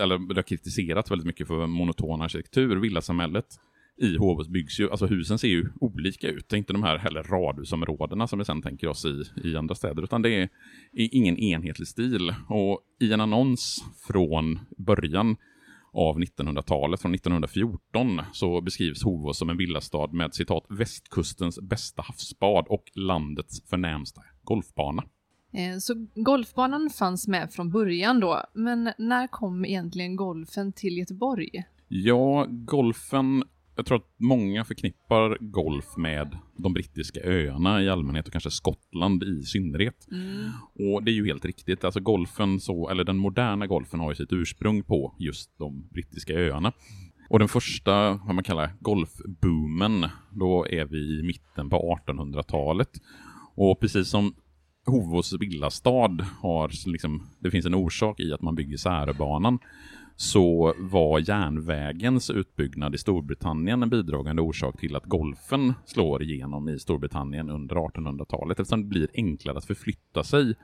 eller 0.01 0.29
det 0.29 0.35
har 0.35 0.43
kritiserats 0.43 1.11
väldigt 1.11 1.27
mycket 1.27 1.47
för 1.47 1.67
monoton 1.67 2.23
arkitektur. 2.23 2.77
Villasamhället 2.77 3.47
i 3.97 4.17
Hovås 4.17 4.49
byggs 4.49 4.81
ju, 4.81 4.91
alltså 4.91 5.07
husen 5.07 5.39
ser 5.39 5.49
ju 5.49 5.69
olika 5.81 6.29
ut. 6.29 6.49
Det 6.49 6.57
är 6.57 6.59
inte 6.59 6.73
de 6.73 6.83
här 6.83 6.99
heller 6.99 7.23
radhusområdena 7.23 8.27
som 8.27 8.39
vi 8.39 8.45
sen 8.45 8.63
tänker 8.63 8.89
oss 8.89 9.05
i, 9.05 9.23
i 9.45 9.57
andra 9.57 9.75
städer, 9.75 10.03
utan 10.03 10.23
det 10.23 10.31
är, 10.31 10.49
är 10.93 11.09
ingen 11.15 11.39
enhetlig 11.39 11.89
stil. 11.89 12.35
Och 12.49 12.81
i 13.01 13.13
en 13.13 13.21
annons 13.21 13.85
från 14.07 14.59
början 14.77 15.37
av 15.93 16.19
1900-talet, 16.19 17.01
från 17.01 17.15
1914, 17.15 18.21
så 18.33 18.61
beskrivs 18.61 19.05
Hovås 19.05 19.39
som 19.39 19.51
en 19.51 19.57
villastad 19.57 20.07
med 20.07 20.35
citat 20.35 20.67
västkustens 20.69 21.61
bästa 21.61 22.03
havsbad 22.03 22.67
och 22.69 22.85
landets 22.95 23.69
förnämsta 23.71 24.23
golfbana. 24.43 25.05
Eh, 25.53 25.79
så 25.79 26.07
golfbanan 26.15 26.91
fanns 26.91 27.29
med 27.29 27.53
från 27.53 27.71
början 27.71 28.21
då, 28.21 28.43
men 28.55 28.93
när 28.99 29.27
kom 29.27 29.65
egentligen 29.65 30.17
golfen 30.17 30.73
till 30.73 30.99
Göteborg? 30.99 31.65
Ja, 31.89 32.47
golfen 32.49 33.45
jag 33.77 33.87
tror 33.87 33.99
att 33.99 34.15
många 34.17 34.65
förknippar 34.65 35.39
golf 35.41 35.97
med 35.97 36.39
de 36.57 36.73
brittiska 36.73 37.21
öarna 37.25 37.83
i 37.83 37.89
allmänhet 37.89 38.27
och 38.27 38.33
kanske 38.33 38.51
Skottland 38.51 39.23
i 39.23 39.43
synnerhet. 39.43 40.09
Mm. 40.11 40.51
Och 40.75 41.03
det 41.03 41.11
är 41.11 41.15
ju 41.15 41.27
helt 41.27 41.45
riktigt. 41.45 41.85
Alltså 41.85 42.01
golfen, 42.01 42.61
så, 42.61 42.89
eller 42.89 43.05
den 43.05 43.17
moderna 43.17 43.67
golfen 43.67 44.01
har 44.01 44.11
ju 44.11 44.15
sitt 44.15 44.33
ursprung 44.33 44.83
på 44.83 45.15
just 45.19 45.59
de 45.59 45.89
brittiska 45.89 46.33
öarna. 46.33 46.73
Och 47.29 47.39
den 47.39 47.49
första, 47.49 48.15
vad 48.15 48.35
man 48.35 48.45
kallar 48.45 48.71
golfboomen, 48.81 50.07
då 50.31 50.67
är 50.71 50.85
vi 50.85 51.19
i 51.19 51.23
mitten 51.23 51.71
på 51.71 51.99
1800-talet. 52.07 52.91
Och 53.55 53.81
precis 53.81 54.09
som 54.09 54.35
Hovås 54.87 55.33
villastad 55.41 56.27
har, 56.41 56.91
liksom, 56.91 57.27
det 57.41 57.51
finns 57.51 57.67
en 57.67 57.75
orsak 57.75 58.21
i 58.21 58.33
att 58.33 58.43
man 58.43 58.55
bygger 58.55 58.77
särbanan 58.77 59.59
så 60.17 60.75
var 60.79 61.29
järnvägens 61.29 62.31
utbyggnad 62.31 62.95
i 62.95 62.99
Storbritannien 62.99 63.83
en 63.83 63.91
bidragande 63.91 64.43
orsak 64.43 64.79
till 64.79 64.97
att 64.97 65.05
golfen 65.05 65.75
slår 65.85 66.23
igenom 66.23 66.69
i 66.69 66.79
Storbritannien 66.79 67.51
under 67.51 67.77
1800-talet 67.77 68.61
eftersom 68.61 68.83
det 68.83 68.89
blir 68.89 69.09
enklare 69.15 69.59
att 69.59 69.65
förflytta 69.65 70.25
sig 70.25 70.55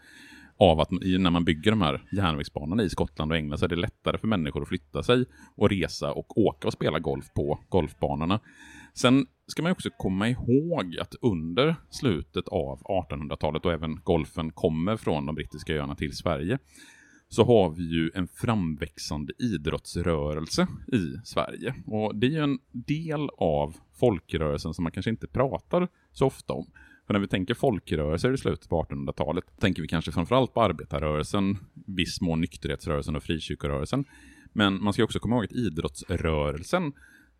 av 0.56 0.80
att 0.80 0.90
när 0.90 1.30
man 1.30 1.44
bygger 1.44 1.70
de 1.70 1.80
här 1.80 2.02
järnvägsbanorna 2.12 2.82
i 2.82 2.90
Skottland 2.90 3.32
och 3.32 3.38
England 3.38 3.58
så 3.58 3.64
är 3.64 3.68
det 3.68 3.76
lättare 3.76 4.18
för 4.18 4.28
människor 4.28 4.62
att 4.62 4.68
flytta 4.68 5.02
sig 5.02 5.24
och 5.56 5.70
resa 5.70 6.12
och 6.12 6.38
åka 6.38 6.66
och 6.66 6.72
spela 6.72 6.98
golf 6.98 7.24
på 7.34 7.58
golfbanorna. 7.68 8.40
Sen 8.94 9.26
ska 9.46 9.62
man 9.62 9.72
också 9.72 9.90
komma 9.98 10.28
ihåg 10.28 10.96
att 11.00 11.14
under 11.22 11.76
slutet 11.90 12.48
av 12.48 12.80
1800-talet 12.82 13.64
och 13.64 13.72
även 13.72 14.00
golfen 14.04 14.52
kommer 14.52 14.96
från 14.96 15.26
de 15.26 15.34
brittiska 15.34 15.74
öarna 15.74 15.94
till 15.94 16.16
Sverige 16.16 16.58
så 17.32 17.44
har 17.44 17.70
vi 17.70 17.82
ju 17.82 18.10
en 18.14 18.28
framväxande 18.28 19.32
idrottsrörelse 19.38 20.66
i 20.92 21.20
Sverige. 21.24 21.74
Och 21.86 22.16
det 22.16 22.26
är 22.26 22.30
ju 22.30 22.42
en 22.42 22.58
del 22.72 23.28
av 23.38 23.76
folkrörelsen 24.00 24.74
som 24.74 24.82
man 24.82 24.92
kanske 24.92 25.10
inte 25.10 25.26
pratar 25.26 25.88
så 26.12 26.26
ofta 26.26 26.52
om. 26.52 26.66
För 27.06 27.12
när 27.12 27.20
vi 27.20 27.28
tänker 27.28 27.54
folkrörelser 27.54 28.32
i 28.32 28.38
slutet 28.38 28.68
på 28.68 28.82
1800-talet 28.82 29.44
tänker 29.60 29.82
vi 29.82 29.88
kanske 29.88 30.12
framförallt 30.12 30.54
på 30.54 30.62
arbetarrörelsen, 30.62 31.58
viss 31.86 32.20
mån 32.20 32.40
nykterhetsrörelsen 32.40 33.16
och 33.16 33.22
frikyrkorörelsen. 33.22 34.04
Men 34.52 34.82
man 34.82 34.92
ska 34.92 35.04
också 35.04 35.18
komma 35.18 35.36
ihåg 35.36 35.44
att 35.44 35.52
idrottsrörelsen 35.52 36.92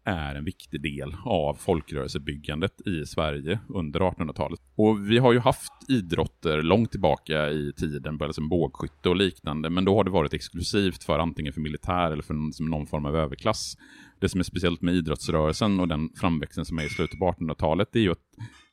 är 0.05 0.35
en 0.35 0.45
viktig 0.45 0.83
del 0.83 1.17
av 1.25 1.55
folkrörelsebyggandet 1.55 2.87
i 2.87 3.07
Sverige 3.07 3.61
under 3.69 4.01
1800-talet. 4.01 4.61
Och 4.75 5.11
vi 5.11 5.19
har 5.19 5.33
ju 5.33 5.39
haft 5.39 5.73
idrotter 5.89 6.63
långt 6.63 6.91
tillbaka 6.91 7.51
i 7.51 7.73
tiden, 7.77 8.19
både 8.19 8.33
som 8.33 8.49
bågskytte 8.49 9.09
och 9.09 9.17
liknande, 9.17 9.71
men 9.71 9.85
då 9.85 9.97
har 9.97 10.05
det 10.05 10.11
varit 10.11 10.35
exklusivt 10.35 11.05
för 11.05 11.19
antingen 11.19 11.53
för 11.53 11.61
militär 11.61 12.11
eller 12.11 12.23
för 12.23 12.63
någon 12.63 12.87
form 12.87 13.07
av 13.07 13.17
överklass. 13.17 13.77
Det 14.21 14.29
som 14.29 14.41
är 14.41 14.45
speciellt 14.45 14.83
med 14.83 14.95
idrottsrörelsen 14.95 15.81
och 15.81 15.89
den 15.89 16.11
framväxten 16.17 16.65
som 16.65 16.79
är 16.79 16.85
i 16.85 16.89
slutet 16.89 17.19
på 17.19 17.33
1800-talet 17.33 17.97
är 17.97 18.01
ju 18.01 18.11
att 18.11 18.19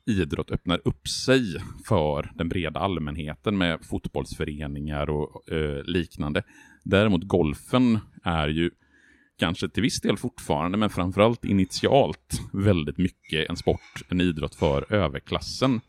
idrott 0.06 0.50
öppnar 0.50 0.80
upp 0.84 1.08
sig 1.08 1.42
för 1.88 2.32
den 2.34 2.48
breda 2.48 2.80
allmänheten 2.80 3.58
med 3.58 3.84
fotbollsföreningar 3.84 5.10
och 5.10 5.52
eh, 5.52 5.84
liknande. 5.84 6.42
Däremot 6.84 7.22
golfen 7.22 7.98
är 8.24 8.48
ju 8.48 8.70
kanske 9.38 9.68
till 9.68 9.82
viss 9.82 10.00
del 10.00 10.16
fortfarande, 10.16 10.78
men 10.78 10.90
framförallt 10.90 11.44
initialt 11.44 12.40
väldigt 12.52 12.98
mycket 12.98 13.50
en 13.50 13.56
sport, 13.56 14.02
en 14.08 14.20
idrott 14.20 14.54
för 14.54 14.92
överklassen. 14.92 15.80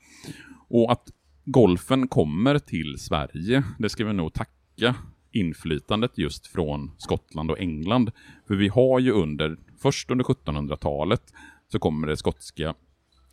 Och 0.70 0.92
att 0.92 1.10
golfen 1.46 2.08
kommer 2.08 2.60
till 2.60 3.00
Sverige, 3.00 3.64
det 3.80 3.90
ska 3.90 4.06
vi 4.06 4.14
nog 4.14 4.34
tacka 4.34 4.96
inflytandet 5.32 6.18
just 6.18 6.48
från 6.48 6.92
Skottland 6.98 7.52
och 7.52 7.60
England. 7.60 8.12
För 8.48 8.56
vi 8.56 8.68
har 8.68 9.00
ju 9.00 9.12
under, 9.12 9.58
först 9.82 10.12
under 10.12 10.26
1700-talet, 10.26 11.34
så 11.72 11.80
kommer 11.80 12.08
det 12.08 12.18
skotska 12.18 12.74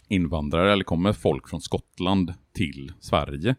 invandrare, 0.08 0.72
eller 0.72 0.84
kommer 0.84 1.12
folk 1.12 1.48
från 1.48 1.60
Skottland 1.60 2.34
till 2.52 2.92
Sverige 3.00 3.56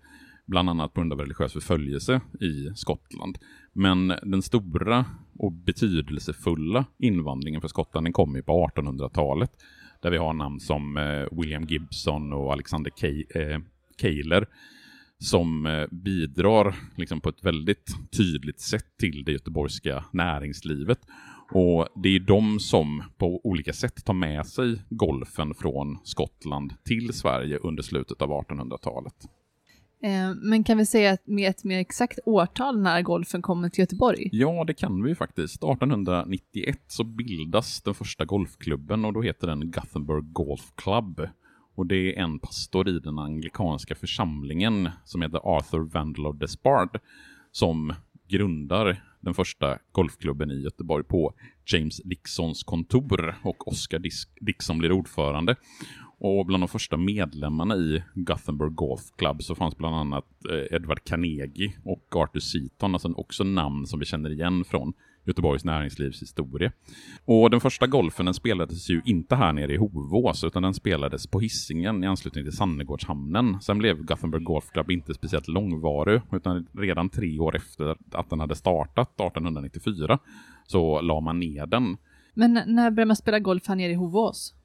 bland 0.48 0.70
annat 0.70 0.94
på 0.94 1.00
grund 1.00 1.14
av 1.14 1.20
religiös 1.20 1.54
förföljelse 1.54 2.22
i 2.42 2.76
Skottland. 2.76 3.38
Men 3.74 4.08
den 4.08 4.42
stora 4.42 5.06
och 5.40 5.52
betydelsefulla 5.52 6.86
invandringen 6.98 7.62
för 7.62 7.68
Skottland 7.68 8.06
den 8.06 8.14
kom 8.14 8.36
ju 8.36 8.42
på 8.42 8.68
1800-talet. 8.76 9.52
Där 10.02 10.12
vi 10.12 10.18
har 10.18 10.34
namn 10.34 10.60
som 10.60 10.98
eh, 10.98 11.40
William 11.40 11.64
Gibson 11.64 12.34
och 12.34 12.52
Alexander 12.52 12.92
eh, 13.36 13.60
Keiler 14.02 14.42
eh, 14.42 14.48
som 15.20 15.66
eh, 15.66 15.88
bidrar 15.92 16.76
liksom 16.96 17.22
på 17.22 17.30
ett 17.30 17.46
väldigt 17.46 18.12
tydligt 18.18 18.60
sätt 18.60 18.98
till 19.00 19.24
det 19.24 19.32
göteborgska 19.32 20.04
näringslivet. 20.12 21.00
Och 21.52 21.88
det 21.96 22.16
är 22.16 22.20
de 22.20 22.60
som 22.60 23.04
på 23.18 23.42
olika 23.44 23.74
sätt 23.74 24.06
tar 24.06 24.14
med 24.14 24.48
sig 24.48 24.82
golfen 24.90 25.54
från 25.54 25.98
Skottland 26.04 26.74
till 26.84 27.14
Sverige 27.14 27.58
under 27.58 27.84
slutet 27.84 28.22
av 28.22 28.30
1800-talet. 28.30 29.14
Eh, 30.04 30.36
men 30.36 30.64
kan 30.64 30.78
vi 30.78 30.86
säga 30.86 31.18
med 31.26 31.50
ett 31.50 31.64
mer 31.64 31.80
exakt 31.80 32.20
årtal 32.26 32.82
när 32.82 33.02
golfen 33.02 33.42
kommer 33.42 33.70
till 33.70 33.80
Göteborg? 33.80 34.30
Ja, 34.32 34.64
det 34.68 34.74
kan 34.74 35.04
vi 35.04 35.16
faktiskt. 35.16 35.64
1891 35.64 36.80
så 36.88 37.04
bildas 37.04 37.82
den 37.82 37.94
första 37.94 38.26
golfklubben 38.26 39.06
och 39.06 39.14
då 39.14 39.22
heter 39.22 39.48
den 39.48 39.72
Gothenburg 39.72 40.34
Golf 40.34 40.72
Club. 40.76 41.22
Och 41.76 41.86
det 41.86 41.96
är 41.96 42.24
en 42.24 42.40
pastor 42.40 42.90
i 42.90 43.00
den 43.00 43.20
anglikanska 43.20 43.96
församlingen 43.96 44.90
som 45.06 45.22
heter 45.22 45.58
Arthur 45.58 45.80
Vandal 45.80 46.28
of 46.28 46.36
Despard 46.36 47.00
som 47.52 47.94
grundar 48.28 49.04
den 49.20 49.34
första 49.34 49.78
golfklubben 49.92 50.52
i 50.52 50.62
Göteborg 50.62 51.04
på 51.04 51.34
James 51.66 52.02
Dixons 52.04 52.64
kontor 52.64 53.36
och 53.44 53.68
Oscar 53.68 54.02
Dixon 54.42 54.78
blir 54.78 54.92
ordförande. 54.92 55.56
Och 56.20 56.46
bland 56.46 56.64
de 56.64 56.68
första 56.68 56.98
medlemmarna 56.98 57.76
i 57.76 58.04
Gothenburg 58.14 58.76
Golf 58.76 59.02
Club 59.18 59.44
så 59.44 59.56
fanns 59.56 59.78
bland 59.78 59.96
annat 59.96 60.26
eh, 60.50 60.76
Edward 60.76 61.04
Carnegie 61.04 61.74
och 61.84 62.16
Arthur 62.16 62.40
Seaton, 62.40 62.96
alltså 62.96 63.14
också 63.14 63.44
namn 63.44 63.86
som 63.86 64.00
vi 64.00 64.06
känner 64.06 64.30
igen 64.30 64.66
från 64.66 64.94
Göteborgs 65.28 65.66
näringslivs 65.66 66.22
historia. 66.22 66.72
Och 67.26 67.50
den 67.50 67.60
första 67.60 67.88
golfen 67.88 68.26
den 68.26 68.34
spelades 68.34 68.90
ju 68.90 69.02
inte 69.06 69.36
här 69.36 69.54
nere 69.54 69.74
i 69.74 69.78
Hovås, 69.78 70.44
utan 70.44 70.64
den 70.64 70.74
spelades 70.74 71.28
på 71.28 71.40
hissingen 71.40 72.04
i 72.04 72.08
anslutning 72.08 72.44
till 72.44 72.58
Sannegårdshamnen. 72.58 73.62
Sen 73.62 73.78
blev 73.78 74.04
Gothenburg 74.04 74.44
Golf 74.44 74.72
Club 74.72 74.92
inte 74.92 75.14
speciellt 75.14 75.48
långvarig, 75.48 76.22
utan 76.32 76.68
redan 76.74 77.10
tre 77.10 77.40
år 77.40 77.56
efter 77.56 77.96
att 78.12 78.30
den 78.30 78.40
hade 78.40 78.56
startat, 78.56 79.10
1894, 79.10 80.20
så 80.68 81.02
la 81.02 81.20
man 81.20 81.40
ner 81.40 81.66
den. 81.66 81.98
Men 82.34 82.54
när 82.54 82.92
började 82.92 83.06
man 83.06 83.16
spela 83.16 83.40
golf 83.40 83.68
här 83.68 83.76
nere 83.76 83.92
i 83.92 83.96
Hovås? 83.96 84.57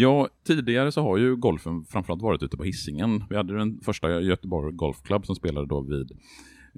Ja, 0.00 0.28
tidigare 0.46 0.92
så 0.92 1.02
har 1.02 1.16
ju 1.16 1.36
golfen 1.36 1.84
framförallt 1.84 2.22
varit 2.22 2.42
ute 2.42 2.56
på 2.56 2.64
hissingen. 2.64 3.24
Vi 3.30 3.36
hade 3.36 3.58
den 3.58 3.80
första 3.80 4.20
Göteborg 4.20 4.72
Golf 4.76 5.02
Club 5.02 5.26
som 5.26 5.34
spelade 5.34 5.66
då 5.66 5.80
vid 5.80 6.10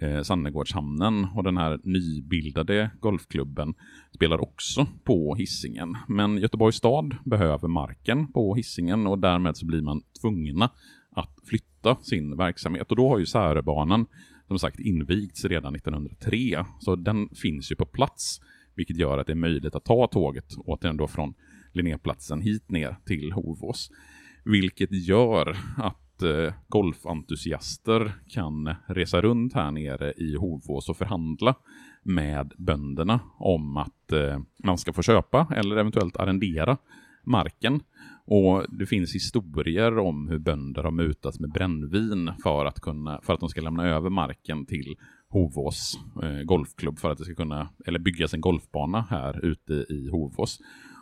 eh, 0.01 0.23
Sannegårdshamnen 0.23 1.27
och 1.35 1.45
den 1.45 1.57
här 1.57 1.81
nybildade 1.85 2.91
golfklubben 3.01 3.75
spelar 4.15 4.43
också 4.43 4.87
på 5.05 5.35
hissingen. 5.35 5.97
Men 6.09 6.39
Göteborgs 6.39 6.77
stad 6.77 7.17
behöver 7.25 7.69
marken 7.69 8.33
på 8.33 8.55
hissingen 8.55 9.07
och 9.07 9.19
därmed 9.19 9.57
så 9.57 9.67
blir 9.67 9.83
man 9.83 10.03
tvungna 10.21 10.71
att 11.11 11.39
flytta 11.45 11.97
sin 12.03 12.37
verksamhet. 12.37 12.91
Och 12.91 12.97
då 12.97 13.09
har 13.09 13.19
ju 13.19 13.27
Särebanan 13.27 14.07
som 14.49 14.59
sagt 14.59 14.81
invigts 14.81 15.45
redan 15.45 15.75
1903, 15.75 16.65
så 16.79 16.97
den 16.97 17.29
finns 17.29 17.73
ju 17.73 17.77
på 17.77 17.87
plats, 17.87 18.41
vilket 18.75 18.97
gör 18.97 19.19
att 19.19 19.27
det 19.27 19.33
är 19.33 19.37
möjligt 19.37 19.75
att 19.75 19.85
ta 19.85 20.07
tåget 20.07 20.55
återigen 20.57 20.97
då 20.97 21.07
från 21.07 21.35
Linnéplatsen 21.73 22.41
hit 22.41 22.71
ner 22.71 22.97
till 23.07 23.33
Hovås. 23.33 23.91
Vilket 24.45 24.93
gör 24.93 25.57
att 25.77 26.23
eh, 26.23 26.55
golfentusiaster 26.69 28.13
kan 28.29 28.75
resa 28.87 29.21
runt 29.21 29.53
här 29.53 29.71
nere 29.71 30.13
i 30.17 30.37
Hovås 30.37 30.89
och 30.89 30.97
förhandla 30.97 31.55
med 32.03 32.53
bönderna 32.59 33.21
om 33.39 33.77
att 33.77 34.13
eh, 34.13 34.41
man 34.65 34.79
ska 34.79 34.93
få 34.93 35.03
köpa 35.03 35.47
eller 35.57 35.77
eventuellt 35.77 36.17
arrendera 36.17 36.77
marken. 37.25 37.81
Och 38.25 38.67
det 38.69 38.87
finns 38.87 39.15
historier 39.15 39.99
om 39.99 40.29
hur 40.29 40.39
bönder 40.39 40.83
har 40.83 40.91
mutats 40.91 41.41
med 41.41 41.53
brännvin 41.53 42.31
för 42.43 42.65
att, 42.65 42.81
kunna, 42.81 43.21
för 43.23 43.33
att 43.33 43.41
de 43.41 43.49
ska 43.49 43.61
lämna 43.61 43.87
över 43.87 44.11
marken 44.11 44.67
till 44.67 44.97
Hovås 45.29 45.99
eh, 46.23 46.43
golfklubb 46.43 46.99
för 46.99 47.11
att 47.11 47.19
det 47.19 47.25
ska 47.25 47.35
kunna, 47.35 47.69
eller 47.87 47.99
byggas 47.99 48.35
en 48.35 48.41
golfbana 48.41 49.07
här 49.11 49.45
ute 49.45 49.75
i 49.75 50.09
Hovås. 50.13 50.59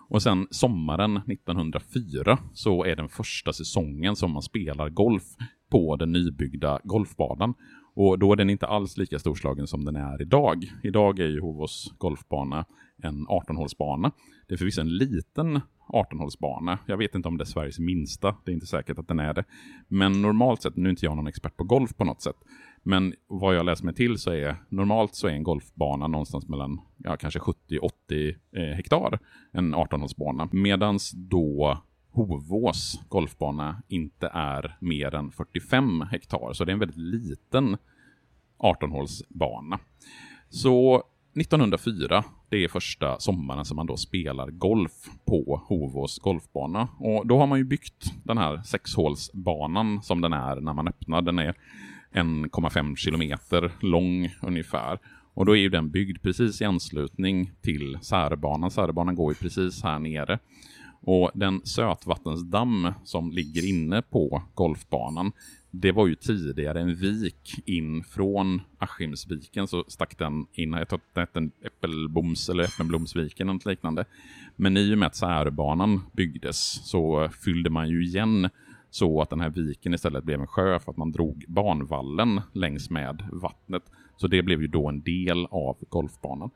Och 0.08 0.22
sen 0.22 0.46
sommaren 0.50 1.16
1904 1.16 2.38
så 2.52 2.84
är 2.84 2.96
den 2.96 3.08
första 3.08 3.52
säsongen 3.52 4.16
som 4.16 4.32
man 4.32 4.42
spelar 4.42 4.88
golf 4.88 5.24
på 5.70 5.96
den 5.96 6.12
nybyggda 6.12 6.80
golfbanan. 6.84 7.54
Och 7.94 8.18
då 8.18 8.32
är 8.32 8.36
den 8.36 8.50
inte 8.50 8.66
alls 8.66 8.96
lika 8.96 9.18
storslagen 9.18 9.66
som 9.66 9.84
den 9.84 9.96
är 9.96 10.22
idag. 10.22 10.64
Idag 10.82 11.18
är 11.18 11.26
ju 11.26 11.40
Hovås 11.40 11.94
golfbana 11.98 12.64
en 13.02 13.26
18-hålsbana. 13.26 14.12
Det 14.48 14.54
är 14.54 14.58
förvisso 14.58 14.80
en 14.80 14.96
liten 14.96 15.60
18-hålsbana. 15.88 16.78
Jag 16.86 16.96
vet 16.96 17.14
inte 17.14 17.28
om 17.28 17.38
det 17.38 17.42
är 17.42 17.46
Sveriges 17.46 17.78
minsta, 17.78 18.36
det 18.44 18.50
är 18.50 18.54
inte 18.54 18.66
säkert 18.66 18.98
att 18.98 19.08
den 19.08 19.18
är 19.18 19.34
det. 19.34 19.44
Men 19.88 20.22
normalt 20.22 20.62
sett, 20.62 20.76
nu 20.76 20.88
är 20.88 20.90
inte 20.90 21.04
jag 21.04 21.16
någon 21.16 21.26
expert 21.26 21.56
på 21.56 21.64
golf 21.64 21.96
på 21.96 22.04
något 22.04 22.22
sätt, 22.22 22.36
men 22.88 23.14
vad 23.26 23.54
jag 23.54 23.66
läser 23.66 23.84
mig 23.84 23.94
till 23.94 24.18
så 24.18 24.30
är 24.30 24.56
normalt 24.68 25.14
så 25.14 25.28
är 25.28 25.32
en 25.32 25.42
golfbana 25.42 26.06
någonstans 26.06 26.48
mellan 26.48 26.80
ja, 26.96 27.16
kanske 27.16 27.40
70-80 27.40 28.34
eh, 28.52 28.62
hektar, 28.62 29.18
en 29.52 29.74
18-hålsbana. 29.74 30.48
Medans 30.52 31.10
då 31.10 31.78
Hovås 32.10 33.00
golfbana 33.08 33.82
inte 33.88 34.30
är 34.32 34.76
mer 34.80 35.14
än 35.14 35.30
45 35.30 36.00
hektar, 36.00 36.52
så 36.52 36.64
det 36.64 36.70
är 36.70 36.72
en 36.72 36.78
väldigt 36.78 36.96
liten 36.96 37.76
18-hålsbana. 38.58 39.78
Så 40.48 41.02
1904, 41.36 42.24
det 42.48 42.64
är 42.64 42.68
första 42.68 43.18
sommaren 43.18 43.64
som 43.64 43.76
man 43.76 43.86
då 43.86 43.96
spelar 43.96 44.50
golf 44.50 45.08
på 45.24 45.62
Hovås 45.68 46.18
golfbana. 46.18 46.88
Och 46.98 47.26
då 47.26 47.38
har 47.38 47.46
man 47.46 47.58
ju 47.58 47.64
byggt 47.64 48.12
den 48.24 48.38
här 48.38 48.62
sexhålsbanan 48.62 50.02
som 50.02 50.20
den 50.20 50.32
är 50.32 50.56
när 50.56 50.72
man 50.72 50.88
öppnar. 50.88 51.22
Den 51.22 51.38
är 51.38 51.54
1,5 52.12 52.96
kilometer 52.96 53.72
lång 53.80 54.30
ungefär. 54.42 54.98
Och 55.34 55.46
då 55.46 55.56
är 55.56 55.60
ju 55.60 55.68
den 55.68 55.90
byggd 55.90 56.22
precis 56.22 56.60
i 56.60 56.64
anslutning 56.64 57.52
till 57.62 57.98
Särbanan. 58.02 58.70
Särbanan 58.70 59.14
går 59.14 59.32
ju 59.32 59.34
precis 59.34 59.82
här 59.82 59.98
nere. 59.98 60.38
Och 61.00 61.30
den 61.34 61.60
sötvattensdamm 61.64 62.92
som 63.04 63.30
ligger 63.30 63.68
inne 63.68 64.02
på 64.02 64.42
golfbanan, 64.54 65.32
det 65.70 65.92
var 65.92 66.06
ju 66.06 66.14
tidigare 66.14 66.80
en 66.80 66.94
vik 66.94 67.68
in 67.68 68.04
från 68.04 68.60
Askimsviken 68.78 69.68
så 69.68 69.84
stack 69.88 70.18
den 70.18 70.46
in, 70.52 70.72
jag 70.72 70.88
tror 70.88 70.98
att 70.98 71.14
det 71.14 71.20
hette 71.20 71.50
Äppelboms 71.66 72.48
eller 72.48 72.64
Äppelblomsviken 72.64 73.48
eller 73.48 73.54
något 73.54 73.66
liknande. 73.66 74.04
Men 74.56 74.76
i 74.76 74.94
och 74.94 74.98
med 74.98 75.06
att 75.06 75.16
Särbanan 75.16 76.00
byggdes 76.12 76.88
så 76.90 77.28
fyllde 77.44 77.70
man 77.70 77.88
ju 77.88 78.04
igen 78.04 78.48
så 78.90 79.22
att 79.22 79.30
den 79.30 79.40
här 79.40 79.50
viken 79.50 79.94
istället 79.94 80.24
blev 80.24 80.40
en 80.40 80.46
sjö 80.46 80.78
för 80.78 80.90
att 80.90 80.96
man 80.96 81.12
drog 81.12 81.44
banvallen 81.48 82.40
längs 82.52 82.90
med 82.90 83.28
vattnet. 83.32 83.82
Så 84.16 84.26
det 84.26 84.42
blev 84.42 84.60
ju 84.60 84.66
då 84.66 84.88
en 84.88 85.02
del 85.02 85.46
av 85.50 85.76
golfbanan. 85.88 86.50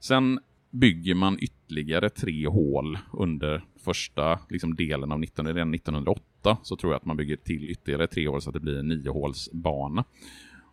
Sen 0.00 0.40
bygger 0.70 1.14
man 1.14 1.38
ytterligare 1.40 2.10
tre 2.10 2.48
hål 2.48 2.98
under 3.12 3.64
första 3.84 4.38
liksom, 4.50 4.74
delen 4.74 5.12
av 5.12 5.20
19, 5.20 5.46
1908 5.46 6.56
så 6.62 6.76
tror 6.76 6.92
jag 6.92 6.96
att 7.00 7.06
man 7.06 7.16
bygger 7.16 7.36
till 7.36 7.70
ytterligare 7.70 8.06
tre 8.06 8.28
hål 8.28 8.42
så 8.42 8.50
att 8.50 8.54
det 8.54 8.60
blir 8.60 8.78
en 8.78 8.88
niohålsbana. 8.88 10.04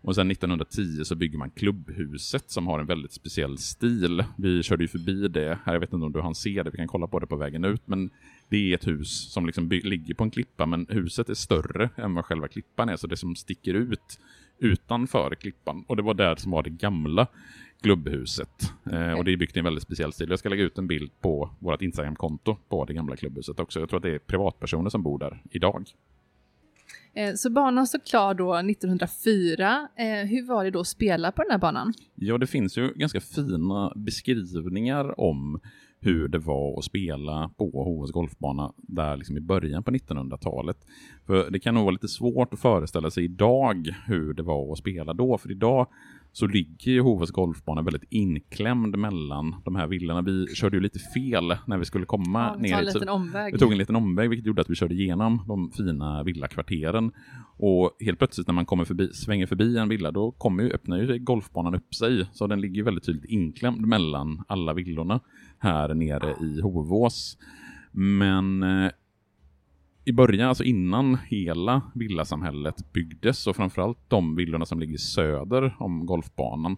Och 0.04 0.16
sen 0.16 0.32
1910 0.32 1.04
så 1.04 1.16
bygger 1.16 1.38
man 1.38 1.50
klubbhuset 1.50 2.52
som 2.52 2.68
har 2.68 2.80
en 2.80 2.86
väldigt 2.86 3.14
speciell 3.14 3.58
stil. 3.58 4.24
Vi 4.38 4.64
körde 4.64 4.84
ju 4.84 4.88
förbi 4.88 5.28
det 5.28 5.60
här, 5.64 5.74
jag 5.74 5.80
vet 5.80 5.94
inte 5.94 6.06
om 6.06 6.12
du 6.12 6.22
hann 6.22 6.36
se 6.36 6.64
det, 6.64 6.70
vi 6.70 6.78
kan 6.78 6.88
kolla 6.88 7.08
på 7.08 7.20
det 7.20 7.28
på 7.28 7.36
vägen 7.36 7.66
ut, 7.66 7.88
men 7.88 8.10
det 8.52 8.72
är 8.72 8.76
ett 8.76 8.88
hus 8.88 9.32
som 9.34 9.46
liksom 9.46 9.70
ligger 9.70 10.14
på 10.14 10.24
en 10.24 10.32
klippa, 10.32 10.66
men 10.66 10.86
huset 10.90 11.30
är 11.30 11.34
större 11.34 11.90
än 11.96 12.14
vad 12.14 12.26
själva 12.26 12.48
klippan 12.48 12.90
är, 12.90 12.98
så 12.98 13.08
det 13.08 13.18
som 13.18 13.36
sticker 13.36 13.74
ut 13.74 14.20
utanför 14.60 15.36
klippan. 15.36 15.86
Och 15.88 15.96
det 15.96 16.02
var 16.02 16.14
där 16.14 16.36
som 16.36 16.52
var 16.52 16.64
det 16.64 16.70
gamla 16.70 17.28
klubbhuset. 17.82 18.74
Eh, 18.92 19.12
och 19.12 19.26
det 19.26 19.34
är 19.34 19.38
byggt 19.38 19.56
i 19.56 19.60
en 19.60 19.66
väldigt 19.66 19.84
speciell 19.84 20.14
stil. 20.14 20.30
Jag 20.30 20.40
ska 20.40 20.50
lägga 20.50 20.64
ut 20.64 20.78
en 20.78 20.88
bild 20.88 21.12
på 21.22 21.50
vårt 21.60 21.82
Instagram-konto 21.82 22.58
på 22.70 22.86
det 22.86 22.94
gamla 22.94 23.16
klubbhuset 23.16 23.60
också. 23.60 23.80
Jag 23.80 23.90
tror 23.90 23.98
att 23.98 24.04
det 24.04 24.16
är 24.16 24.20
privatpersoner 24.20 24.90
som 24.90 25.04
bor 25.04 25.20
där 25.20 25.42
idag. 25.52 25.90
Eh, 27.14 27.34
så 27.36 27.50
banan 27.50 27.88
stod 27.88 28.06
klar 28.06 28.34
då 28.34 28.56
1904. 28.56 29.88
Eh, 29.96 30.06
hur 30.06 30.48
var 30.48 30.64
det 30.64 30.72
då 30.72 30.80
att 30.80 30.88
spela 30.88 31.32
på 31.32 31.42
den 31.42 31.52
här 31.52 31.60
banan? 31.60 31.94
Ja, 32.16 32.38
det 32.38 32.48
finns 32.48 32.78
ju 32.78 32.94
ganska 32.94 33.22
fina 33.22 33.94
beskrivningar 33.96 35.20
om 35.20 35.60
hur 36.02 36.28
det 36.28 36.40
var 36.40 36.78
att 36.78 36.86
spela 36.86 37.52
på 37.58 37.84
HVs 37.84 38.12
golfbana 38.12 38.74
där 38.78 39.18
liksom 39.18 39.38
i 39.38 39.42
början 39.42 39.84
på 39.84 39.92
1900-talet. 39.92 40.78
För 41.26 41.52
det 41.52 41.60
kan 41.60 41.74
nog 41.74 41.84
vara 41.84 41.92
lite 41.92 42.08
svårt 42.08 42.54
att 42.54 42.60
föreställa 42.60 43.12
sig 43.12 43.24
idag 43.24 43.96
hur 44.06 44.34
det 44.34 44.44
var 44.44 44.72
att 44.72 44.78
spela 44.78 45.14
då, 45.14 45.38
för 45.38 45.52
idag 45.52 45.88
så 46.34 46.48
ligger 46.48 46.92
ju 46.92 47.02
Hovas 47.02 47.32
golfbana 47.32 47.82
väldigt 47.82 48.04
inklämd 48.10 48.98
mellan 48.98 49.56
de 49.66 49.76
här 49.76 49.88
villorna. 49.88 50.22
Vi 50.22 50.48
körde 50.56 50.78
ju 50.78 50.82
lite 50.82 51.00
fel 51.00 51.56
när 51.66 51.78
vi 51.78 51.86
skulle 51.86 52.06
komma 52.06 52.40
ja, 52.40 52.56
vi 52.60 52.70
ner. 52.70 52.82
Liten 52.82 53.10
omväg. 53.10 53.54
Vi 53.54 53.60
tog 53.60 53.72
en 53.72 53.78
liten 53.78 53.96
omväg 53.96 54.30
vilket 54.30 54.48
gjorde 54.48 54.62
att 54.62 54.70
vi 54.70 54.76
körde 54.76 54.94
igenom 54.94 55.44
de 55.48 55.72
fina 55.72 56.24
villakvarteren. 56.24 57.12
Och 57.58 57.98
helt 58.00 58.18
plötsligt 58.18 58.48
när 58.48 58.54
man 58.54 58.66
kommer 58.66 58.86
förbi, 58.86 59.14
svänger 59.14 59.48
förbi 59.48 59.78
en 59.78 59.90
villa 59.90 60.12
då 60.12 60.32
kommer 60.32 60.64
ju, 60.64 60.72
öppnar 60.72 60.98
ju 60.98 61.20
golfbanan 61.20 61.76
upp 61.76 61.96
sig. 61.96 62.26
Så 62.34 62.48
den 62.48 62.62
ligger 62.62 62.84
väldigt 62.84 63.06
tydligt 63.06 63.26
inklämd 63.26 63.82
mellan 63.82 64.44
alla 64.48 64.74
villorna 64.74 65.20
här 65.60 65.94
nere 65.94 66.36
i 66.42 66.62
Hovås. 66.62 67.38
Men 67.92 68.64
eh, 68.64 68.92
i 70.06 70.12
början, 70.12 70.50
alltså 70.50 70.64
innan 70.64 71.18
hela 71.28 71.82
villasamhället 71.96 72.94
byggdes 72.94 73.48
och 73.48 73.56
framförallt 73.56 73.98
de 74.08 74.36
villorna 74.36 74.66
som 74.66 74.80
ligger 74.80 74.98
söder 74.98 75.76
om 75.80 76.06
golfbanan 76.06 76.78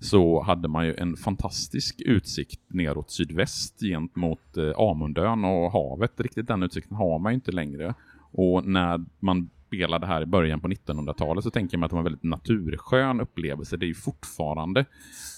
så 0.00 0.42
hade 0.42 0.68
man 0.68 0.86
ju 0.86 0.94
en 0.94 1.16
fantastisk 1.16 2.00
utsikt 2.00 2.60
neråt 2.68 3.10
sydväst 3.10 3.80
gentemot 3.80 4.56
eh, 4.56 4.72
Amundön 4.76 5.44
och 5.44 5.72
havet. 5.72 6.20
Riktigt 6.20 6.46
den 6.46 6.62
utsikten 6.62 6.96
har 6.96 7.18
man 7.18 7.32
ju 7.32 7.34
inte 7.34 7.52
längre. 7.52 7.94
Och 8.32 8.66
när 8.66 9.04
man 9.20 9.50
spelade 9.66 10.06
här 10.06 10.22
i 10.22 10.26
början 10.26 10.60
på 10.60 10.68
1900-talet 10.68 11.44
så 11.44 11.50
tänker 11.50 11.78
man 11.78 11.84
att 11.84 11.90
det 11.90 11.94
var 11.94 12.00
en 12.00 12.04
väldigt 12.04 12.22
naturskön 12.22 13.20
upplevelse. 13.20 13.76
Det 13.76 13.86
är 13.86 13.88
ju 13.88 13.94
fortfarande 13.94 14.84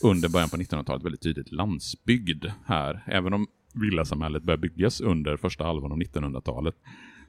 under 0.03 0.29
början 0.29 0.49
på 0.49 0.57
1900-talet 0.57 1.05
väldigt 1.05 1.23
tydligt 1.23 1.53
landsbygd 1.53 2.47
här. 2.67 3.05
Även 3.07 3.33
om 3.33 3.47
villasamhället 3.75 4.43
började 4.43 4.61
byggas 4.61 5.01
under 5.01 5.37
första 5.37 5.65
halvan 5.65 5.93
av 5.93 5.99
1900-talet 5.99 6.75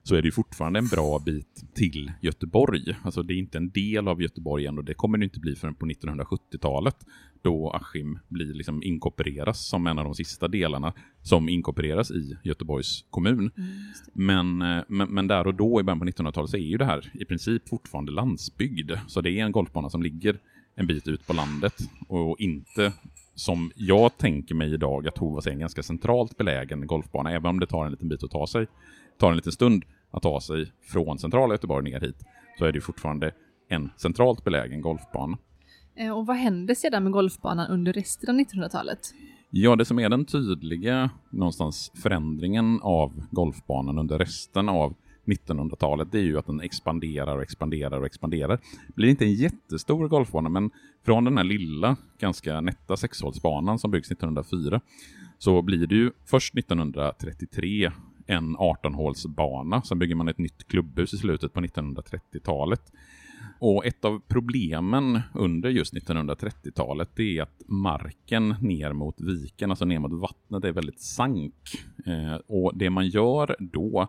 så 0.04 0.16
är 0.16 0.22
det 0.22 0.32
fortfarande 0.32 0.80
en 0.80 0.88
bra 0.88 1.20
bit 1.20 1.64
till 1.74 2.12
Göteborg. 2.22 2.96
Alltså 3.04 3.24
det 3.24 3.34
är 3.34 3.38
inte 3.38 3.58
en 3.58 3.70
del 3.70 4.08
av 4.08 4.22
Göteborg 4.22 4.66
än 4.66 4.78
och 4.78 4.84
det 4.84 4.94
kommer 4.94 5.18
det 5.18 5.24
inte 5.24 5.40
bli 5.40 5.56
förrän 5.56 5.76
på 5.76 5.86
1970-talet 5.86 6.96
då 7.44 7.70
Askim 7.70 8.20
blir 8.30 8.54
liksom 8.54 8.84
inkorporeras 8.84 9.68
som 9.68 9.88
en 9.88 10.00
av 10.00 10.06
de 10.06 10.16
sista 10.16 10.48
delarna 10.48 10.94
som 11.22 11.50
inkorporeras 11.50 12.12
i 12.12 12.38
Göteborgs 12.44 13.06
kommun. 13.10 13.52
Mm, 13.58 13.70
men, 14.14 14.62
eh, 14.62 14.84
men, 14.88 15.10
men, 15.10 15.28
där 15.28 15.48
och 15.48 15.56
då 15.56 15.80
i 15.80 15.84
början 15.84 16.00
på 16.00 16.06
1900-talet 16.06 16.50
så 16.50 16.58
är 16.58 16.62
ju 16.62 16.78
det 16.78 16.86
här 16.86 17.12
i 17.14 17.26
princip 17.26 17.70
fortfarande 17.70 18.12
landsbygd. 18.12 18.92
Så 19.08 19.22
det 19.22 19.32
är 19.32 19.46
en 19.46 19.52
golfbana 19.52 19.90
som 19.90 20.04
ligger 20.04 20.40
en 20.76 20.88
bit 20.88 21.08
ut 21.08 21.28
på 21.28 21.34
landet 21.34 21.74
och 22.08 22.40
inte 22.40 22.94
som 23.36 23.72
jag 23.76 24.18
tänker 24.18 24.56
mig 24.56 24.74
idag 24.74 25.08
att 25.08 25.18
Hovas 25.18 25.48
är 25.48 25.52
en 25.52 25.60
ganska 25.60 25.84
centralt 25.84 26.38
belägen 26.38 26.88
golfbana, 26.88 27.32
även 27.32 27.50
om 27.50 27.60
det 27.60 27.68
tar 27.68 27.86
en 27.86 27.92
liten 27.92 28.10
bit 28.10 28.24
att 28.24 28.32
ta 28.32 28.48
sig 28.48 28.68
tar 29.18 29.30
en 29.30 29.36
liten 29.36 29.52
stund 29.52 29.86
att 30.12 30.24
ta 30.24 30.42
sig 30.42 30.72
från 30.82 31.20
centrala 31.20 31.54
Göteborg 31.54 31.92
ner 31.92 32.00
hit 32.00 32.24
så 32.60 32.66
är 32.66 32.72
det 32.72 32.82
fortfarande 32.82 33.32
en 33.70 33.90
centralt 33.98 34.44
belägen 34.44 34.82
golfbana. 34.82 35.38
Eh, 35.96 36.18
och 36.18 36.26
vad 36.26 36.36
hände 36.36 36.76
sedan 36.76 37.04
med 37.04 37.12
golfbanan 37.12 37.68
under 37.68 37.94
resten 37.94 38.30
av 38.30 38.36
1900-talet? 38.36 39.00
Ja, 39.50 39.76
det 39.76 39.86
som 39.86 40.00
är 40.00 40.10
den 40.10 40.26
tydliga 40.26 41.10
någonstans 41.30 41.92
förändringen 41.96 42.80
av 42.82 43.24
golfbanan 43.32 43.98
under 43.98 44.20
resten 44.20 44.70
av 44.70 44.96
1900-talet, 45.26 46.12
det 46.12 46.18
är 46.18 46.24
ju 46.24 46.38
att 46.38 46.46
den 46.46 46.62
expanderar 46.62 47.36
och 47.36 47.44
expanderar 47.44 48.00
och 48.00 48.06
expanderar. 48.06 48.60
Det 48.88 48.94
blir 48.96 49.10
inte 49.10 49.26
en 49.26 49.34
jättestor 49.34 50.08
golfbana, 50.08 50.50
men 50.50 50.72
från 51.06 51.24
den 51.24 51.38
här 51.38 51.44
lilla, 51.44 51.98
ganska 52.20 52.62
nätta 52.62 52.98
sexhålsbanan 52.98 53.80
som 53.80 53.92
byggs 53.92 54.12
1904, 54.12 54.82
så 55.38 55.62
blir 55.62 55.88
det 55.88 55.96
ju 55.96 56.12
först 56.26 56.58
1933 56.58 57.92
en 58.28 58.58
18-hålsbana. 58.58 59.82
Sen 59.82 60.00
bygger 60.00 60.16
man 60.16 60.28
ett 60.28 60.38
nytt 60.38 60.68
klubbhus 60.68 61.14
i 61.14 61.18
slutet 61.18 61.54
på 61.54 61.60
1930-talet. 61.60 62.92
Och 63.60 63.86
ett 63.86 64.06
av 64.06 64.22
problemen 64.28 65.22
under 65.34 65.70
just 65.70 65.94
1930-talet 65.94 67.20
är 67.20 67.42
att 67.42 67.62
marken 67.68 68.56
ner 68.62 68.94
mot 68.94 69.22
viken, 69.22 69.70
alltså 69.70 69.86
ner 69.86 70.00
mot 70.00 70.22
vattnet, 70.22 70.66
är 70.66 70.72
väldigt 70.72 71.00
sank. 71.00 71.56
Eh, 72.06 72.36
och 72.48 72.78
det 72.78 72.90
man 72.90 73.08
gör 73.08 73.56
då 73.60 74.08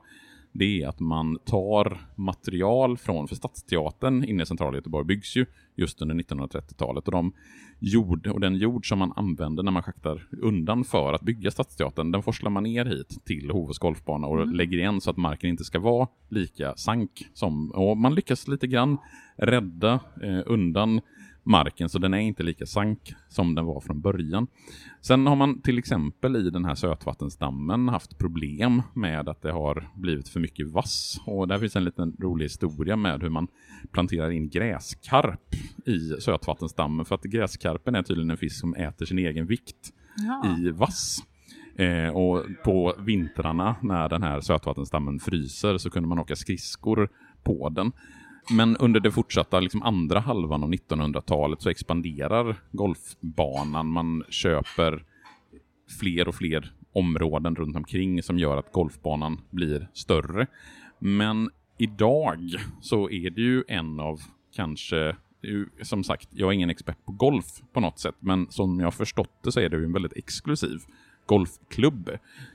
det 0.55 0.83
är 0.83 0.89
att 0.89 1.01
man 1.01 1.39
tar 1.45 1.99
material 2.15 2.97
från, 2.97 3.29
för 3.29 3.35
Stadsteatern 3.35 4.25
inne 4.25 4.43
i 4.43 4.47
centrala 4.47 4.77
Göteborg 4.77 5.07
byggs 5.07 5.37
ju 5.37 5.47
just 5.77 6.03
under 6.03 6.15
1930-talet 6.15 7.07
och, 7.07 7.13
de 7.13 7.33
jord, 7.79 8.27
och 8.27 8.41
den 8.41 8.55
jord 8.57 8.89
som 8.89 8.99
man 8.99 9.13
använder 9.17 9.63
när 9.63 9.73
man 9.73 9.83
schaktar 9.83 10.29
undan 10.43 10.85
för 10.85 11.13
att 11.13 11.23
bygga 11.23 11.51
Stadsteatern, 11.51 12.13
den 12.13 12.23
forslar 12.23 12.51
man 12.51 12.63
ner 12.63 12.85
hit 12.85 13.25
till 13.25 13.51
Hovås 13.51 13.79
golfbana 13.79 14.27
och 14.27 14.43
mm. 14.43 14.55
lägger 14.55 14.79
igen 14.79 15.01
så 15.01 15.11
att 15.11 15.17
marken 15.17 15.51
inte 15.51 15.65
ska 15.65 15.79
vara 15.79 16.09
lika 16.29 16.77
sank 16.77 17.27
som, 17.35 17.71
och 17.71 17.97
man 17.97 18.15
lyckas 18.15 18.49
lite 18.49 18.67
grann 18.67 18.99
rädda 19.37 20.01
eh, 20.23 20.41
undan 20.47 21.01
marken 21.45 21.89
så 21.89 21.99
den 21.99 22.15
är 22.15 22.19
inte 22.19 22.43
lika 22.43 22.67
sank 22.67 23.15
som 23.29 23.55
den 23.55 23.65
var 23.65 23.81
från 23.81 24.01
början. 24.01 24.47
Sen 25.01 25.27
har 25.27 25.37
man 25.37 25.61
till 25.61 25.79
exempel 25.79 26.37
i 26.37 26.51
den 26.51 26.65
här 26.65 26.75
sötvattensdammen 26.75 27.89
haft 27.89 28.19
problem 28.19 28.83
med 28.95 29.29
att 29.29 29.43
det 29.43 29.53
har 29.53 29.91
blivit 29.95 30.29
för 30.29 30.41
mycket 30.41 30.71
vass 30.71 31.21
och 31.27 31.49
där 31.49 31.59
finns 31.59 31.77
en 31.77 31.85
liten 31.85 32.17
rolig 32.21 32.45
historia 32.45 32.97
med 32.97 33.23
hur 33.23 33.31
man 33.31 33.49
planterar 33.93 34.31
in 34.31 34.49
gräskarp 34.49 35.55
i 35.87 35.99
sötvattensdammen 36.21 37.05
för 37.07 37.15
att 37.15 37.23
gräskarpen 37.23 37.95
är 37.95 38.03
tydligen 38.03 38.31
en 38.31 38.37
fisk 38.37 38.61
som 38.61 38.75
äter 38.75 39.07
sin 39.07 39.19
egen 39.19 39.47
vikt 39.47 39.93
ja. 40.17 40.57
i 40.59 40.71
vass. 40.71 41.19
Eh, 41.77 42.09
och 42.09 42.45
på 42.65 42.95
vintrarna 42.99 43.77
när 43.83 44.09
den 44.09 44.23
här 44.23 44.41
sötvattensdammen 44.41 45.21
fryser 45.21 45.79
så 45.79 45.91
kunde 45.91 46.09
man 46.09 46.19
åka 46.19 46.37
skridskor 46.37 47.09
på 47.43 47.69
den. 47.69 47.93
Men 48.51 48.77
under 48.77 49.01
det 49.01 49.11
fortsatta 49.11 49.61
liksom 49.61 49.83
andra 49.83 50.21
halvan 50.21 50.63
av 50.63 50.73
1900-talet 50.73 51.63
så 51.63 51.71
expanderar 51.71 52.57
golfbanan. 52.73 53.87
Man 53.87 54.25
köper 54.29 55.05
fler 56.01 56.29
och 56.29 56.35
fler 56.35 56.73
områden 56.93 57.57
runt 57.57 57.77
omkring 57.77 58.23
som 58.23 58.39
gör 58.39 58.57
att 58.57 58.73
golfbanan 58.73 59.41
blir 59.51 59.89
större. 59.93 60.47
Men 60.99 61.51
idag 61.79 62.51
så 62.81 63.11
är 63.11 63.31
det 63.31 63.41
ju 63.41 63.65
en 63.69 64.01
av 64.01 64.21
kanske 64.55 65.17
som 65.83 66.05
sagt, 66.05 66.29
jag 66.33 66.49
är 66.49 66.53
ingen 66.53 66.71
expert 66.71 67.05
på 67.05 67.13
golf 67.13 67.63
på 67.73 67.81
något 67.81 67.99
sätt, 67.99 68.15
men 68.21 68.47
som 68.51 68.81
jag 68.81 68.87
har 68.87 68.91
förstått 68.91 69.43
det 69.43 69.53
så 69.53 69.61
är 69.61 69.69
det 69.69 69.77
ju 69.77 69.85
en 69.85 69.93
väldigt 69.93 70.17
exklusiv 70.17 70.79
golfklubb. 71.27 72.11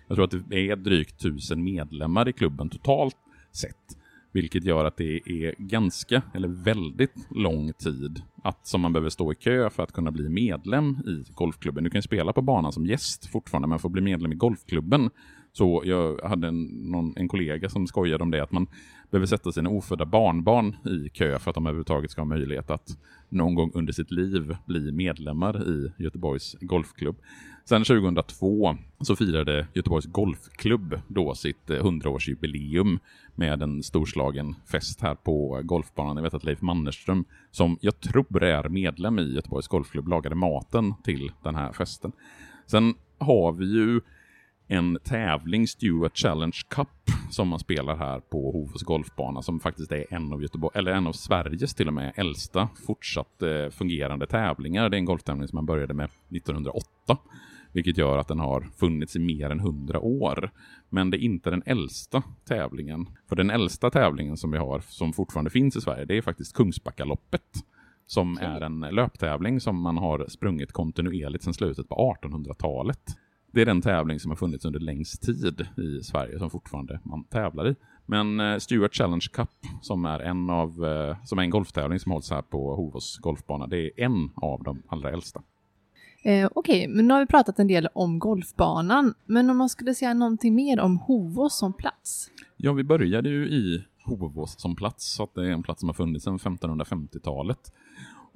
Jag 0.08 0.16
tror 0.16 0.26
att 0.26 0.50
det 0.50 0.70
är 0.70 0.76
drygt 0.76 1.20
tusen 1.20 1.64
medlemmar 1.64 2.30
i 2.30 2.34
klubben 2.34 2.70
totalt 2.70 3.18
sett. 3.52 3.99
Vilket 4.32 4.64
gör 4.64 4.86
att 4.86 4.98
det 4.98 5.22
är 5.26 5.56
ganska, 5.58 6.22
eller 6.34 6.48
väldigt 6.48 7.28
lång 7.30 7.74
tid 7.74 8.22
att, 8.44 8.68
som 8.68 8.82
man 8.82 8.94
behöver 8.94 9.10
stå 9.10 9.32
i 9.32 9.36
kö 9.36 9.70
för 9.70 9.84
att 9.84 9.92
kunna 9.92 10.12
bli 10.12 10.30
medlem 10.30 10.98
i 11.06 11.34
golfklubben. 11.34 11.84
Du 11.84 11.90
kan 11.90 12.02
spela 12.02 12.34
på 12.34 12.42
banan 12.42 12.72
som 12.72 12.86
gäst 12.86 13.32
fortfarande, 13.32 13.68
men 13.68 13.80
för 13.80 13.88
att 13.88 13.92
bli 13.92 14.02
medlem 14.02 14.32
i 14.32 14.36
golfklubben 14.36 15.10
så 15.54 15.84
jag 15.86 16.22
hade 16.22 16.48
en, 16.48 16.64
någon, 16.66 17.14
en 17.16 17.28
kollega 17.28 17.70
som 17.70 17.88
skojade 17.88 18.24
om 18.24 18.32
det, 18.32 18.44
att 18.44 18.52
man 18.52 18.68
behöver 19.12 19.28
sätta 19.28 19.52
sina 19.52 19.70
ofödda 19.70 20.06
barnbarn 20.06 20.76
i 20.86 21.10
kö 21.10 21.40
för 21.40 21.52
att 21.52 21.56
de 21.56 21.66
överhuvudtaget 21.66 22.12
ska 22.12 22.22
ha 22.22 22.26
möjlighet 22.26 22.70
att 22.70 22.98
någon 23.30 23.56
gång 23.56 23.72
under 23.74 23.94
sitt 23.94 24.12
liv 24.12 24.56
bli 24.66 24.92
medlemmar 24.92 25.70
i 25.70 25.92
Göteborgs 25.98 26.56
golfklubb. 26.62 27.18
Sen 27.66 27.84
2002 27.84 28.78
så 29.02 29.16
firade 29.16 29.68
Göteborgs 29.74 30.06
Golfklubb 30.06 31.00
då 31.08 31.36
sitt 31.36 31.68
100-årsjubileum 31.68 33.00
med 33.36 33.62
en 33.62 33.84
storslagen 33.84 34.56
fest 34.72 35.02
här 35.02 35.16
på 35.16 35.62
golfbanan. 35.64 36.16
Jag 36.16 36.24
vet 36.24 36.34
att 36.34 36.44
Leif 36.44 36.62
Mannerström, 36.62 37.26
som 37.52 37.78
jag 37.82 38.00
tror 38.00 38.44
är 38.44 38.70
medlem 38.70 39.20
i 39.20 39.34
Göteborgs 39.34 39.68
Golfklubb, 39.68 40.08
lagade 40.08 40.36
maten 40.36 40.94
till 41.04 41.32
den 41.44 41.56
här 41.56 41.72
festen. 41.72 42.12
Sen 42.68 42.94
har 43.18 43.52
vi 43.52 43.66
ju 43.66 44.02
en 44.72 44.98
tävling, 45.04 45.68
Stewart 45.68 46.18
Challenge 46.18 46.58
Cup, 46.68 46.88
som 47.30 47.48
man 47.48 47.60
spelar 47.60 47.96
här 47.96 48.20
på 48.20 48.52
Hovås 48.52 48.84
golfbana, 48.84 49.42
som 49.42 49.60
faktiskt 49.60 49.92
är 49.92 50.06
en 50.10 50.34
av, 50.34 50.42
Göteborg, 50.42 50.78
eller 50.78 50.92
en 50.92 51.08
av 51.08 51.14
Sveriges 51.14 51.74
till 51.74 51.88
och 51.88 51.94
med 51.94 52.14
äldsta 52.16 52.70
fortsatt 52.88 53.42
eh, 53.42 53.70
fungerande 53.70 54.28
tävlingar. 54.28 54.90
Det 54.90 54.96
är 54.96 55.00
en 55.00 55.06
golftävling 55.06 55.48
som 55.48 55.58
man 55.58 55.66
började 55.66 55.94
med 55.94 56.10
1908 56.30 57.18
vilket 57.72 57.98
gör 57.98 58.18
att 58.18 58.28
den 58.28 58.40
har 58.40 58.62
funnits 58.62 59.16
i 59.16 59.20
mer 59.20 59.50
än 59.50 59.60
100 59.60 60.00
år. 60.00 60.52
Men 60.90 61.10
det 61.10 61.18
är 61.18 61.20
inte 61.20 61.50
den 61.50 61.64
äldsta 61.66 62.24
tävlingen. 62.46 63.10
För 63.30 63.36
den 63.36 63.50
äldsta 63.50 63.90
tävlingen 63.90 64.38
som 64.38 64.52
vi 64.52 64.58
har, 64.58 64.80
som 64.80 65.14
fortfarande 65.14 65.52
finns 65.52 65.76
i 65.76 65.82
Sverige, 65.82 66.06
det 66.06 66.18
är 66.18 66.22
faktiskt 66.22 66.56
Kungsbackaloppet. 66.56 67.66
Som 68.06 68.38
är 68.38 68.62
en 68.62 68.80
löptävling 68.80 69.60
som 69.60 69.82
man 69.82 69.98
har 69.98 70.26
sprungit 70.30 70.72
kontinuerligt 70.72 71.44
sedan 71.44 71.54
slutet 71.54 71.90
på 71.90 72.16
1800-talet. 72.24 73.02
Det 73.52 73.62
är 73.62 73.66
den 73.66 73.82
tävling 73.82 74.20
som 74.20 74.32
har 74.32 74.36
funnits 74.36 74.66
under 74.66 74.80
längst 74.80 75.22
tid 75.22 75.68
i 75.78 76.04
Sverige 76.04 76.40
som 76.40 76.50
fortfarande 76.50 77.00
man 77.04 77.24
tävlar 77.24 77.70
i. 77.70 77.76
Men 78.06 78.40
eh, 78.40 78.58
Stewart 78.58 78.96
Challenge 78.96 79.26
Cup 79.34 79.50
som 79.82 80.06
är 80.06 80.20
en 80.20 80.50
av 80.50 80.86
eh, 80.86 81.18
som 81.26 81.40
är 81.40 81.44
en 81.44 81.50
golftävling 81.50 82.00
som 82.00 82.12
hålls 82.12 82.32
här 82.32 82.42
på 82.42 82.76
Hovås 82.76 83.18
golfbana. 83.18 83.68
Det 83.68 83.78
är 83.86 83.92
en 84.06 84.32
av 84.36 84.64
de 84.64 84.84
allra 84.88 85.12
äldsta. 85.12 85.42
Eh, 86.24 86.50
Okej, 86.56 86.78
okay, 86.86 86.88
men 86.88 87.08
nu 87.08 87.14
har 87.14 87.22
vi 87.22 87.28
pratat 87.28 87.60
en 87.60 87.68
del 87.68 87.88
om 87.94 88.20
golfbanan. 88.20 89.14
Men 89.26 89.50
om 89.50 89.58
man 89.58 89.70
skulle 89.70 89.96
säga 89.96 90.14
någonting 90.14 90.56
mer 90.56 90.80
om 90.80 90.98
Hovås 90.98 91.58
som 91.58 91.74
plats? 91.74 92.32
Ja, 92.58 92.74
vi 92.74 92.84
började 92.84 93.30
ju 93.30 93.50
i 93.50 93.84
Hovås 94.06 94.62
som 94.62 94.76
plats, 94.76 95.14
så 95.14 95.24
att 95.24 95.36
det 95.36 95.48
är 95.48 95.52
en 95.52 95.64
plats 95.64 95.80
som 95.80 95.90
har 95.90 95.94
funnits 95.94 96.26
sedan 96.26 96.40
1550-talet. 96.40 97.74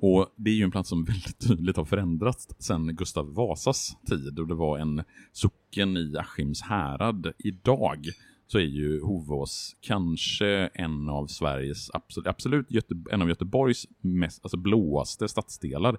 Och 0.05 0.33
det 0.35 0.49
är 0.49 0.55
ju 0.55 0.63
en 0.63 0.71
plats 0.71 0.89
som 0.89 1.03
väldigt 1.03 1.47
tydligt 1.47 1.77
har 1.77 1.85
förändrats 1.85 2.47
sedan 2.59 2.95
Gustav 2.95 3.33
Vasas 3.33 3.97
tid 4.07 4.39
och 4.39 4.47
det 4.47 4.55
var 4.55 4.77
en 4.77 5.03
socken 5.31 5.97
i 5.97 6.17
Askims 6.17 6.61
härad. 6.61 7.33
Idag 7.37 8.07
så 8.47 8.57
är 8.57 8.63
ju 8.63 9.01
Hovås 9.01 9.75
kanske 9.81 10.47
en 10.73 11.09
av 11.09 11.27
Sveriges, 11.27 11.91
absolut, 11.93 12.27
absolut 12.27 12.71
Göte, 12.71 12.95
en 13.11 13.21
av 13.21 13.29
Göteborgs 13.29 13.87
mest, 14.01 14.45
alltså 14.45 14.57
blåaste 14.57 15.27
stadsdelar 15.27 15.97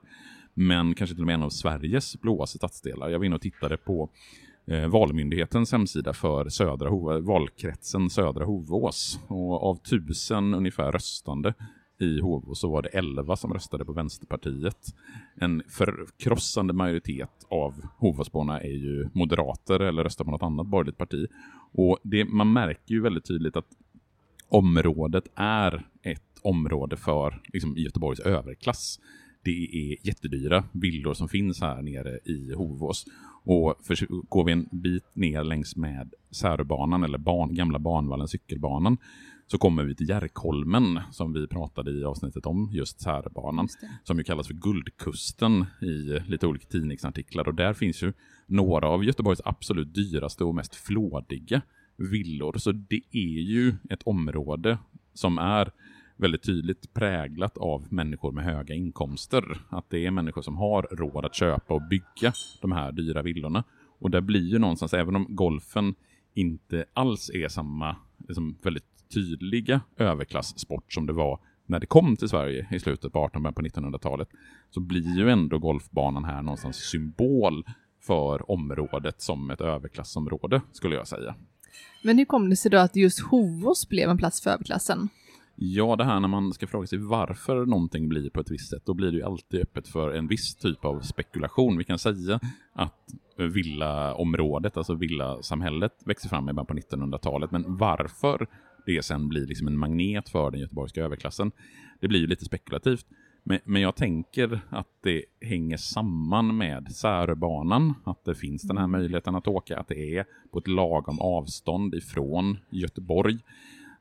men 0.55 0.95
kanske 0.95 1.15
till 1.15 1.23
och 1.23 1.27
med 1.27 1.35
en 1.35 1.43
av 1.43 1.51
Sveriges 1.51 2.21
blåaste 2.21 2.59
stadsdelar. 2.59 3.11
Jag 3.11 3.19
var 3.19 3.27
inne 3.27 3.35
och 3.35 3.43
tittade 3.43 3.77
på 3.77 4.11
eh, 4.67 4.89
Valmyndighetens 4.89 5.73
hemsida 5.73 6.13
för 6.13 6.49
södra 6.49 6.91
valkretsen 7.21 8.11
Södra 8.11 8.45
Hovås. 8.45 9.19
Och 9.27 9.63
av 9.63 9.77
tusen 9.77 10.55
ungefär 10.55 10.93
röstande 10.93 11.55
i 12.05 12.21
Hovås 12.21 12.61
så 12.61 12.71
var 12.71 12.83
det 12.83 12.89
elva 12.89 13.37
som 13.37 13.53
röstade 13.53 13.85
på 13.85 13.93
Vänsterpartiet. 13.93 14.95
En 15.35 15.63
förkrossande 15.69 16.73
majoritet 16.73 17.31
av 17.49 17.75
Hovåsborna 17.99 18.61
är 18.61 18.77
ju 18.77 19.09
moderater 19.13 19.81
eller 19.81 20.05
röstar 20.05 20.25
på 20.25 20.31
något 20.31 20.43
annat 20.43 20.67
borgerligt 20.67 20.99
parti. 20.99 21.27
Och 21.73 21.99
det, 22.03 22.25
man 22.25 22.53
märker 22.53 22.95
ju 22.95 23.01
väldigt 23.01 23.25
tydligt 23.25 23.57
att 23.57 23.69
området 24.49 25.25
är 25.35 25.87
ett 26.03 26.41
område 26.43 26.97
för 26.97 27.43
liksom, 27.53 27.77
Göteborgs 27.77 28.21
överklass 28.21 29.01
det 29.45 29.69
är 29.73 30.07
jättedyra 30.07 30.65
villor 30.73 31.15
som 31.15 31.29
finns 31.29 31.61
här 31.61 31.83
nere 31.83 32.19
i 32.25 32.55
Hovås. 32.55 33.07
Och 33.45 33.75
för, 33.83 34.07
går 34.29 34.45
vi 34.45 34.53
en 34.53 34.69
bit 34.73 35.05
ner 35.13 35.45
längs 35.45 35.77
med 35.77 36.15
Säröbanan 36.31 37.05
eller 37.05 37.19
ban, 37.19 37.55
gamla 37.55 37.79
Banvallen 37.79 38.29
cykelbanan 38.29 38.99
så 39.47 39.59
kommer 39.59 39.85
vi 39.85 39.95
till 39.95 40.09
Järkholmen 40.09 41.01
som 41.11 41.33
vi 41.33 41.47
pratade 41.47 41.91
i 41.91 42.05
avsnittet 42.05 42.47
om, 42.47 42.71
just 42.73 43.01
Säröbanan. 43.01 43.69
Som 44.05 44.19
ju 44.19 44.25
kallas 44.25 44.47
för 44.47 44.55
Guldkusten 44.55 45.65
i 45.83 46.21
lite 46.27 46.47
olika 46.47 46.67
tidningsartiklar. 46.67 47.49
Och 47.49 47.55
där 47.55 47.73
finns 47.73 48.03
ju 48.03 48.13
några 48.47 48.89
av 48.89 49.05
Göteborgs 49.05 49.41
absolut 49.45 49.95
dyraste 49.95 50.45
och 50.45 50.55
mest 50.55 50.75
flådiga 50.75 51.63
villor. 51.97 52.59
Så 52.59 52.73
det 52.73 53.03
är 53.11 53.41
ju 53.41 53.75
ett 53.91 54.03
område 54.03 54.79
som 55.15 55.39
är 55.39 55.71
väldigt 56.17 56.43
tydligt 56.43 56.95
präglat 56.95 57.59
av 57.59 57.93
människor 57.93 58.33
med 58.33 58.45
höga 58.45 58.75
inkomster. 58.75 59.61
Att 59.69 59.91
det 59.91 60.07
är 60.07 60.11
människor 60.11 60.43
som 60.43 60.57
har 60.57 60.83
råd 60.83 61.25
att 61.25 61.35
köpa 61.35 61.75
och 61.75 61.89
bygga 61.89 62.33
de 62.61 62.73
här 62.73 62.93
dyra 62.93 63.23
villorna. 63.23 63.65
Och 63.99 64.11
det 64.11 64.21
blir 64.21 64.53
ju 64.53 64.59
någonstans, 64.59 64.95
även 64.95 65.17
om 65.17 65.27
golfen 65.29 65.95
inte 66.35 66.85
alls 66.93 67.31
är 67.35 67.49
samma 67.49 67.97
liksom 68.29 68.59
väldigt 68.63 68.94
tydliga 69.09 69.81
överklasssport 69.97 70.93
som 70.93 71.07
det 71.07 71.13
var 71.13 71.41
när 71.67 71.81
det 71.81 71.87
kom 71.87 72.17
till 72.17 72.29
Sverige 72.29 72.67
i 72.71 72.81
slutet 72.81 73.13
på 73.13 73.25
1800 73.25 73.53
på 73.53 73.63
1900-talet 73.63 74.29
så 74.71 74.81
blir 74.81 75.17
ju 75.19 75.31
ändå 75.31 75.59
golfbanan 75.59 76.25
här 76.25 76.43
någonstans 76.43 76.77
symbol 76.77 77.65
för 78.01 78.51
området 78.51 79.21
som 79.21 79.51
ett 79.51 79.61
överklassområde, 79.61 80.61
skulle 80.73 80.95
jag 80.95 81.09
säga. 81.09 81.35
Men 82.03 82.19
hur 82.19 82.25
kom 82.25 82.51
det 82.51 82.57
sig 82.57 82.71
då 82.71 82.79
att 82.79 82.97
just 82.97 83.21
Hovås 83.21 83.89
blev 83.89 84.11
en 84.11 84.19
plats 84.19 84.43
för 84.43 84.51
överklassen? 84.51 85.09
Ja, 85.57 85.97
det 85.97 86.05
här 86.05 86.21
när 86.21 86.29
man 86.29 86.53
ska 86.53 86.67
fråga 86.67 86.87
sig 86.87 86.99
varför 86.99 87.67
någonting 87.67 88.09
blir 88.09 88.31
på 88.31 88.41
ett 88.41 88.51
visst 88.51 88.71
sätt, 88.71 88.83
då 88.87 88.95
blir 88.95 89.11
det 89.11 89.17
ju 89.17 89.23
alltid 89.23 89.61
öppet 89.61 89.89
för 89.89 90.11
en 90.11 90.27
viss 90.27 90.57
typ 90.57 90.85
av 90.85 91.01
spekulation. 91.01 91.79
Vi 91.79 91.85
kan 91.85 91.99
säga 91.99 92.41
att 92.73 93.09
villaområdet, 93.37 94.77
alltså 94.77 94.95
villasamhället, 94.95 95.93
växer 96.05 96.29
fram 96.29 96.49
i 96.49 96.53
början 96.53 96.67
på 96.67 96.75
1900-talet, 96.75 97.51
men 97.51 97.77
varför 97.77 98.47
det 98.87 99.05
sen 99.05 99.29
blir 99.29 99.47
liksom 99.47 99.67
en 99.67 99.79
magnet 99.79 100.29
för 100.29 100.51
den 100.51 100.61
göteborgska 100.61 101.05
överklassen, 101.05 101.53
det 102.01 102.09
blir 102.09 102.21
ju 102.21 102.27
lite 102.27 102.45
spekulativt. 102.45 103.07
Men, 103.43 103.59
men 103.65 103.83
jag 103.83 103.97
tänker 103.97 104.61
att 104.69 104.89
det 105.03 105.25
hänger 105.41 105.77
samman 105.77 106.57
med 106.57 106.93
Säröbanan, 106.93 107.95
att 108.05 108.25
det 108.25 108.35
finns 108.35 108.63
den 108.63 108.79
här 108.79 108.87
möjligheten 108.87 109.35
att 109.35 109.49
åka, 109.49 109.79
att 109.79 109.89
det 109.89 110.17
är 110.17 110.25
på 110.53 110.59
ett 110.59 110.69
lagom 110.69 111.21
avstånd 111.21 111.95
ifrån 111.95 112.59
Göteborg. 112.71 113.39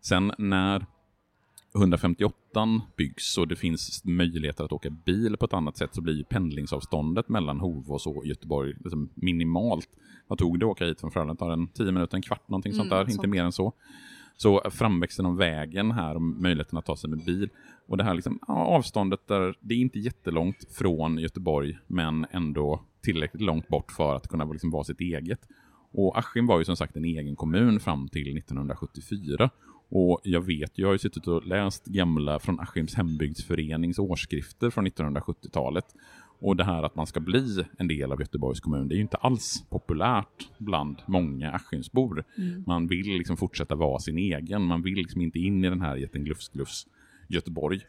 Sen 0.01 0.31
när 0.37 0.85
158 1.75 2.81
byggs 2.97 3.37
och 3.37 3.47
det 3.47 3.55
finns 3.55 4.05
möjligheter 4.05 4.63
att 4.63 4.71
åka 4.71 4.89
bil 4.89 5.37
på 5.37 5.45
ett 5.45 5.53
annat 5.53 5.77
sätt 5.77 5.95
så 5.95 6.01
blir 6.01 6.23
pendlingsavståndet 6.23 7.29
mellan 7.29 7.59
Hovås 7.59 8.07
och 8.07 8.25
Göteborg 8.25 8.73
liksom 8.83 9.09
minimalt. 9.15 9.89
Vad 10.27 10.39
tog 10.39 10.59
det 10.59 10.65
att 10.65 10.71
åka 10.71 10.85
hit 10.85 10.99
från 10.99 11.11
Frölunda? 11.11 11.35
Tar 11.35 11.51
en 11.51 11.67
10 11.67 11.91
minuter, 11.91 12.17
en 12.17 12.21
kvart, 12.21 12.49
någonting 12.49 12.71
mm, 12.71 12.77
sånt 12.79 12.89
där, 12.89 13.03
sånt. 13.03 13.11
inte 13.11 13.27
mer 13.27 13.43
än 13.43 13.51
så. 13.51 13.73
Så 14.37 14.61
framväxten 14.71 15.25
av 15.25 15.37
vägen 15.37 15.91
här 15.91 16.15
och 16.15 16.21
möjligheten 16.21 16.77
att 16.77 16.85
ta 16.85 16.95
sig 16.95 17.09
med 17.09 17.25
bil 17.25 17.49
och 17.87 17.97
det 17.97 18.03
här 18.03 18.13
liksom, 18.13 18.39
ja, 18.47 18.53
avståndet 18.53 19.27
där 19.27 19.55
det 19.59 19.73
är 19.73 19.77
inte 19.77 19.99
jättelångt 19.99 20.65
från 20.71 21.17
Göteborg 21.17 21.77
men 21.87 22.25
ändå 22.31 22.81
tillräckligt 23.01 23.41
långt 23.41 23.67
bort 23.67 23.91
för 23.91 24.15
att 24.15 24.27
kunna 24.27 24.43
liksom 24.43 24.71
vara 24.71 24.83
sitt 24.83 25.01
eget. 25.01 25.39
Och 25.91 26.17
Askim 26.17 26.47
var 26.47 26.59
ju 26.59 26.65
som 26.65 26.75
sagt 26.75 26.95
en 26.95 27.05
egen 27.05 27.35
kommun 27.35 27.79
fram 27.79 28.09
till 28.09 28.37
1974 28.37 29.49
och 29.95 30.21
jag 30.23 30.41
vet, 30.41 30.71
jag 30.75 30.87
har 30.87 30.93
ju 30.93 30.99
suttit 30.99 31.27
och 31.27 31.45
läst 31.47 31.85
gamla 31.85 32.39
från 32.39 32.59
Askims 32.59 32.95
hembygdsförenings 32.95 33.99
årsskrifter 33.99 34.69
från 34.69 34.87
1970-talet. 34.87 35.85
Och 36.43 36.55
det 36.55 36.63
här 36.63 36.83
att 36.83 36.95
man 36.95 37.07
ska 37.07 37.19
bli 37.19 37.63
en 37.77 37.87
del 37.87 38.11
av 38.11 38.19
Göteborgs 38.19 38.59
kommun, 38.59 38.87
det 38.87 38.93
är 38.93 38.97
ju 38.97 39.01
inte 39.01 39.17
alls 39.17 39.65
populärt 39.69 40.49
bland 40.57 41.01
många 41.05 41.51
Askimsbor. 41.51 42.23
Mm. 42.37 42.63
Man 42.67 42.87
vill 42.87 43.17
liksom 43.17 43.37
fortsätta 43.37 43.75
vara 43.75 43.99
sin 43.99 44.17
egen, 44.17 44.61
man 44.63 44.81
vill 44.81 44.95
liksom 44.95 45.21
inte 45.21 45.39
in 45.39 45.65
i 45.65 45.69
den 45.69 45.81
här 45.81 45.95
jätten 45.95 46.23
glufs, 46.23 46.49
glufs 46.49 46.87
Göteborg. 47.27 47.79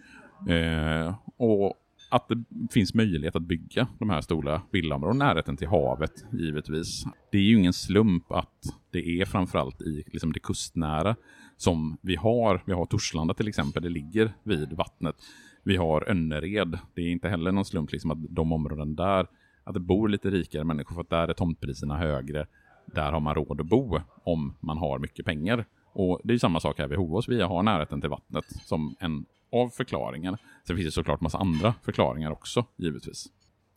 Eh, 0.49 1.15
och 1.37 1.75
att 2.11 2.29
det 2.29 2.45
finns 2.71 2.95
möjlighet 2.95 3.37
att 3.37 3.43
bygga 3.43 3.89
de 3.99 4.11
här 4.11 4.21
stora 4.21 4.63
villaområdena, 4.71 5.25
närheten 5.25 5.57
till 5.57 5.69
havet 5.69 6.25
givetvis. 6.33 7.05
Det 7.33 7.39
är 7.39 7.43
ju 7.43 7.59
ingen 7.59 7.73
slump 7.73 8.33
att 8.33 8.75
det 8.91 9.21
är 9.21 9.25
framförallt 9.25 9.83
i 9.83 10.05
liksom 10.07 10.33
det 10.33 10.41
kustnära 10.41 11.17
som 11.57 11.97
vi 12.01 12.17
har. 12.17 12.63
Vi 12.65 12.73
har 12.73 12.87
Torslanda 12.87 13.35
till 13.35 13.49
exempel, 13.49 13.83
det 13.83 13.89
ligger 13.89 14.35
vid 14.43 14.73
vattnet. 14.73 15.17
Vi 15.63 15.77
har 15.77 16.11
Önnered, 16.11 16.79
det 16.95 17.03
är 17.03 17.11
inte 17.11 17.29
heller 17.29 17.53
någon 17.53 17.65
slump 17.65 17.93
liksom 17.93 18.11
att 18.11 18.19
de 18.21 18.53
områden 18.53 18.95
där, 18.95 19.27
att 19.65 19.75
det 19.75 19.81
bor 19.81 20.09
lite 20.09 20.31
rikare 20.31 20.65
människor 20.65 20.95
för 20.95 21.01
att 21.01 21.11
där 21.11 21.29
är 21.29 21.33
tomtpriserna 21.33 21.97
högre. 21.97 22.47
Där 22.87 23.13
har 23.13 23.21
man 23.21 23.35
råd 23.35 23.61
att 23.61 23.67
bo 23.67 24.01
om 24.25 24.55
man 24.61 24.79
har 24.79 24.99
mycket 24.99 25.27
pengar. 25.27 25.65
Och 25.93 26.21
det 26.25 26.35
är 26.35 26.39
samma 26.39 26.61
sak 26.61 26.79
här 26.79 26.89
vid 26.89 26.99
Hovås, 26.99 27.29
vi 27.29 27.43
har 27.43 27.63
närheten 27.63 28.01
till 28.01 28.11
vattnet 28.11 28.45
som 28.65 28.97
en 29.01 29.25
av 29.53 29.69
förklaringar. 29.69 30.39
Sen 30.67 30.77
finns 30.77 30.87
det 30.87 30.93
såklart 30.93 31.21
massa 31.21 31.39
andra 31.39 31.75
förklaringar 31.83 32.31
också, 32.31 32.65
givetvis. 32.77 33.27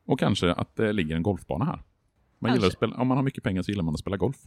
Och 0.05 0.19
kanske 0.19 0.53
att 0.53 0.75
det 0.75 0.93
ligger 0.93 1.15
en 1.15 1.23
golfbana 1.23 1.65
här. 1.65 1.81
Man 2.39 2.53
gillar 2.53 2.67
att 2.67 2.73
spela, 2.73 2.95
om 2.95 3.07
man 3.07 3.17
har 3.17 3.23
mycket 3.23 3.43
pengar 3.43 3.61
så 3.61 3.71
gillar 3.71 3.83
man 3.83 3.93
att 3.93 3.99
spela 3.99 4.17
golf. 4.17 4.37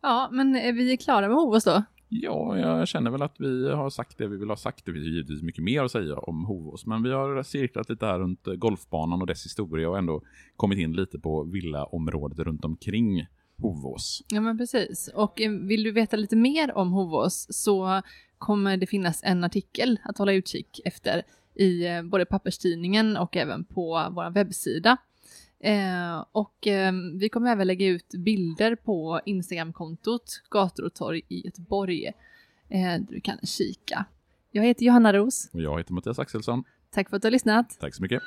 Ja, 0.00 0.28
men 0.32 0.56
är 0.56 0.72
vi 0.72 0.96
klara 0.96 1.28
med 1.28 1.36
Hovås 1.36 1.64
då? 1.64 1.82
Ja, 2.12 2.58
jag 2.58 2.88
känner 2.88 3.10
väl 3.10 3.22
att 3.22 3.40
vi 3.40 3.70
har 3.70 3.90
sagt 3.90 4.18
det 4.18 4.26
vi 4.26 4.36
vill 4.36 4.48
ha 4.48 4.56
sagt. 4.56 4.86
Det 4.86 4.92
finns 4.92 5.06
givetvis 5.06 5.42
mycket 5.42 5.64
mer 5.64 5.84
att 5.84 5.92
säga 5.92 6.18
om 6.18 6.44
Hovås, 6.44 6.86
men 6.86 7.02
vi 7.02 7.12
har 7.12 7.42
cirklat 7.42 7.90
lite 7.90 8.06
här 8.06 8.18
runt 8.18 8.46
eh, 8.46 8.54
golfbanan 8.54 9.20
och 9.20 9.26
dess 9.26 9.44
historia 9.44 9.90
och 9.90 9.98
ändå 9.98 10.22
kommit 10.56 10.78
in 10.78 10.92
lite 10.92 11.18
på 11.18 11.44
villaområdet 11.44 12.38
runt 12.38 12.64
omkring 12.64 13.26
Hovås. 13.58 14.22
Ja, 14.28 14.40
men 14.40 14.58
precis. 14.58 15.10
Och 15.14 15.40
eh, 15.40 15.50
vill 15.50 15.82
du 15.82 15.92
veta 15.92 16.16
lite 16.16 16.36
mer 16.36 16.76
om 16.76 16.92
Hovås 16.92 17.46
så 17.50 18.02
kommer 18.38 18.76
det 18.76 18.86
finnas 18.86 19.20
en 19.24 19.44
artikel 19.44 20.00
att 20.04 20.18
hålla 20.18 20.32
utkik 20.32 20.80
efter 20.84 21.22
i 21.54 21.86
eh, 21.86 22.02
både 22.02 22.24
papperstidningen 22.24 23.16
och 23.16 23.36
även 23.36 23.64
på 23.64 24.08
vår 24.10 24.30
webbsida. 24.30 24.96
Eh, 25.60 26.24
och 26.32 26.66
eh, 26.66 26.92
vi 27.20 27.28
kommer 27.28 27.52
även 27.52 27.66
lägga 27.66 27.86
ut 27.86 28.08
bilder 28.08 28.74
på 28.76 29.20
Instagramkontot 29.24 30.42
Gator 30.50 30.84
och 30.84 30.94
torg 30.94 31.22
i 31.28 31.44
Göteborg. 31.44 32.06
Eh, 32.68 33.00
du 33.08 33.20
kan 33.20 33.38
kika. 33.42 34.04
Jag 34.50 34.64
heter 34.64 34.84
Johanna 34.84 35.12
Ros. 35.12 35.50
Och 35.52 35.62
jag 35.62 35.78
heter 35.78 35.92
Mattias 35.92 36.18
Axelsson. 36.18 36.64
Tack 36.90 37.10
för 37.10 37.16
att 37.16 37.22
du 37.22 37.26
har 37.26 37.32
lyssnat. 37.32 37.76
Tack 37.80 37.94
så 37.94 38.02
mycket. 38.02 38.22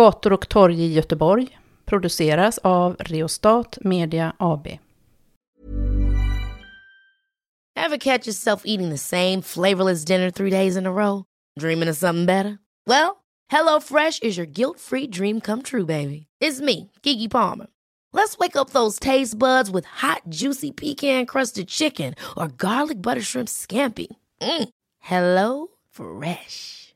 Gator 0.00 0.32
och 0.32 0.48
torg 0.48 0.82
i 0.82 0.92
Göteborg 0.92 1.58
produceras 1.84 2.58
av 2.58 2.96
Reostat 2.98 3.78
Media 3.80 4.32
AB. 4.38 4.66
Have 7.76 7.98
catch 7.98 8.26
yourself 8.26 8.62
eating 8.64 8.90
the 8.90 8.98
same 8.98 9.42
flavorless 9.42 10.04
dinner 10.04 10.30
three 10.30 10.50
days 10.50 10.76
in 10.76 10.86
a 10.86 10.90
row? 10.90 11.24
Dreaming 11.60 11.90
of 11.90 11.96
something 11.96 12.26
better? 12.26 12.58
Well, 12.86 13.16
hello 13.52 13.80
fresh 13.80 14.18
is 14.22 14.38
your 14.38 14.52
guilt 14.52 14.80
free 14.80 15.06
dream 15.06 15.40
come 15.40 15.62
true 15.62 15.86
baby. 15.86 16.26
It's 16.40 16.60
me, 16.60 16.90
Gigi 17.02 17.28
Palmer. 17.28 17.66
Let's 18.12 18.38
wake 18.38 18.56
up 18.56 18.70
those 18.70 18.98
taste 18.98 19.38
buds 19.38 19.70
with 19.70 20.02
hot 20.02 20.22
juicy 20.28 20.72
pecan 20.72 21.26
crusted 21.26 21.68
chicken 21.68 22.14
or 22.36 22.48
garlic 22.48 23.02
butter 23.02 23.22
shrimp 23.22 23.48
scampi. 23.48 24.06
Mm. 24.40 24.68
Hello 25.00 25.68
Fresh. 25.90 26.79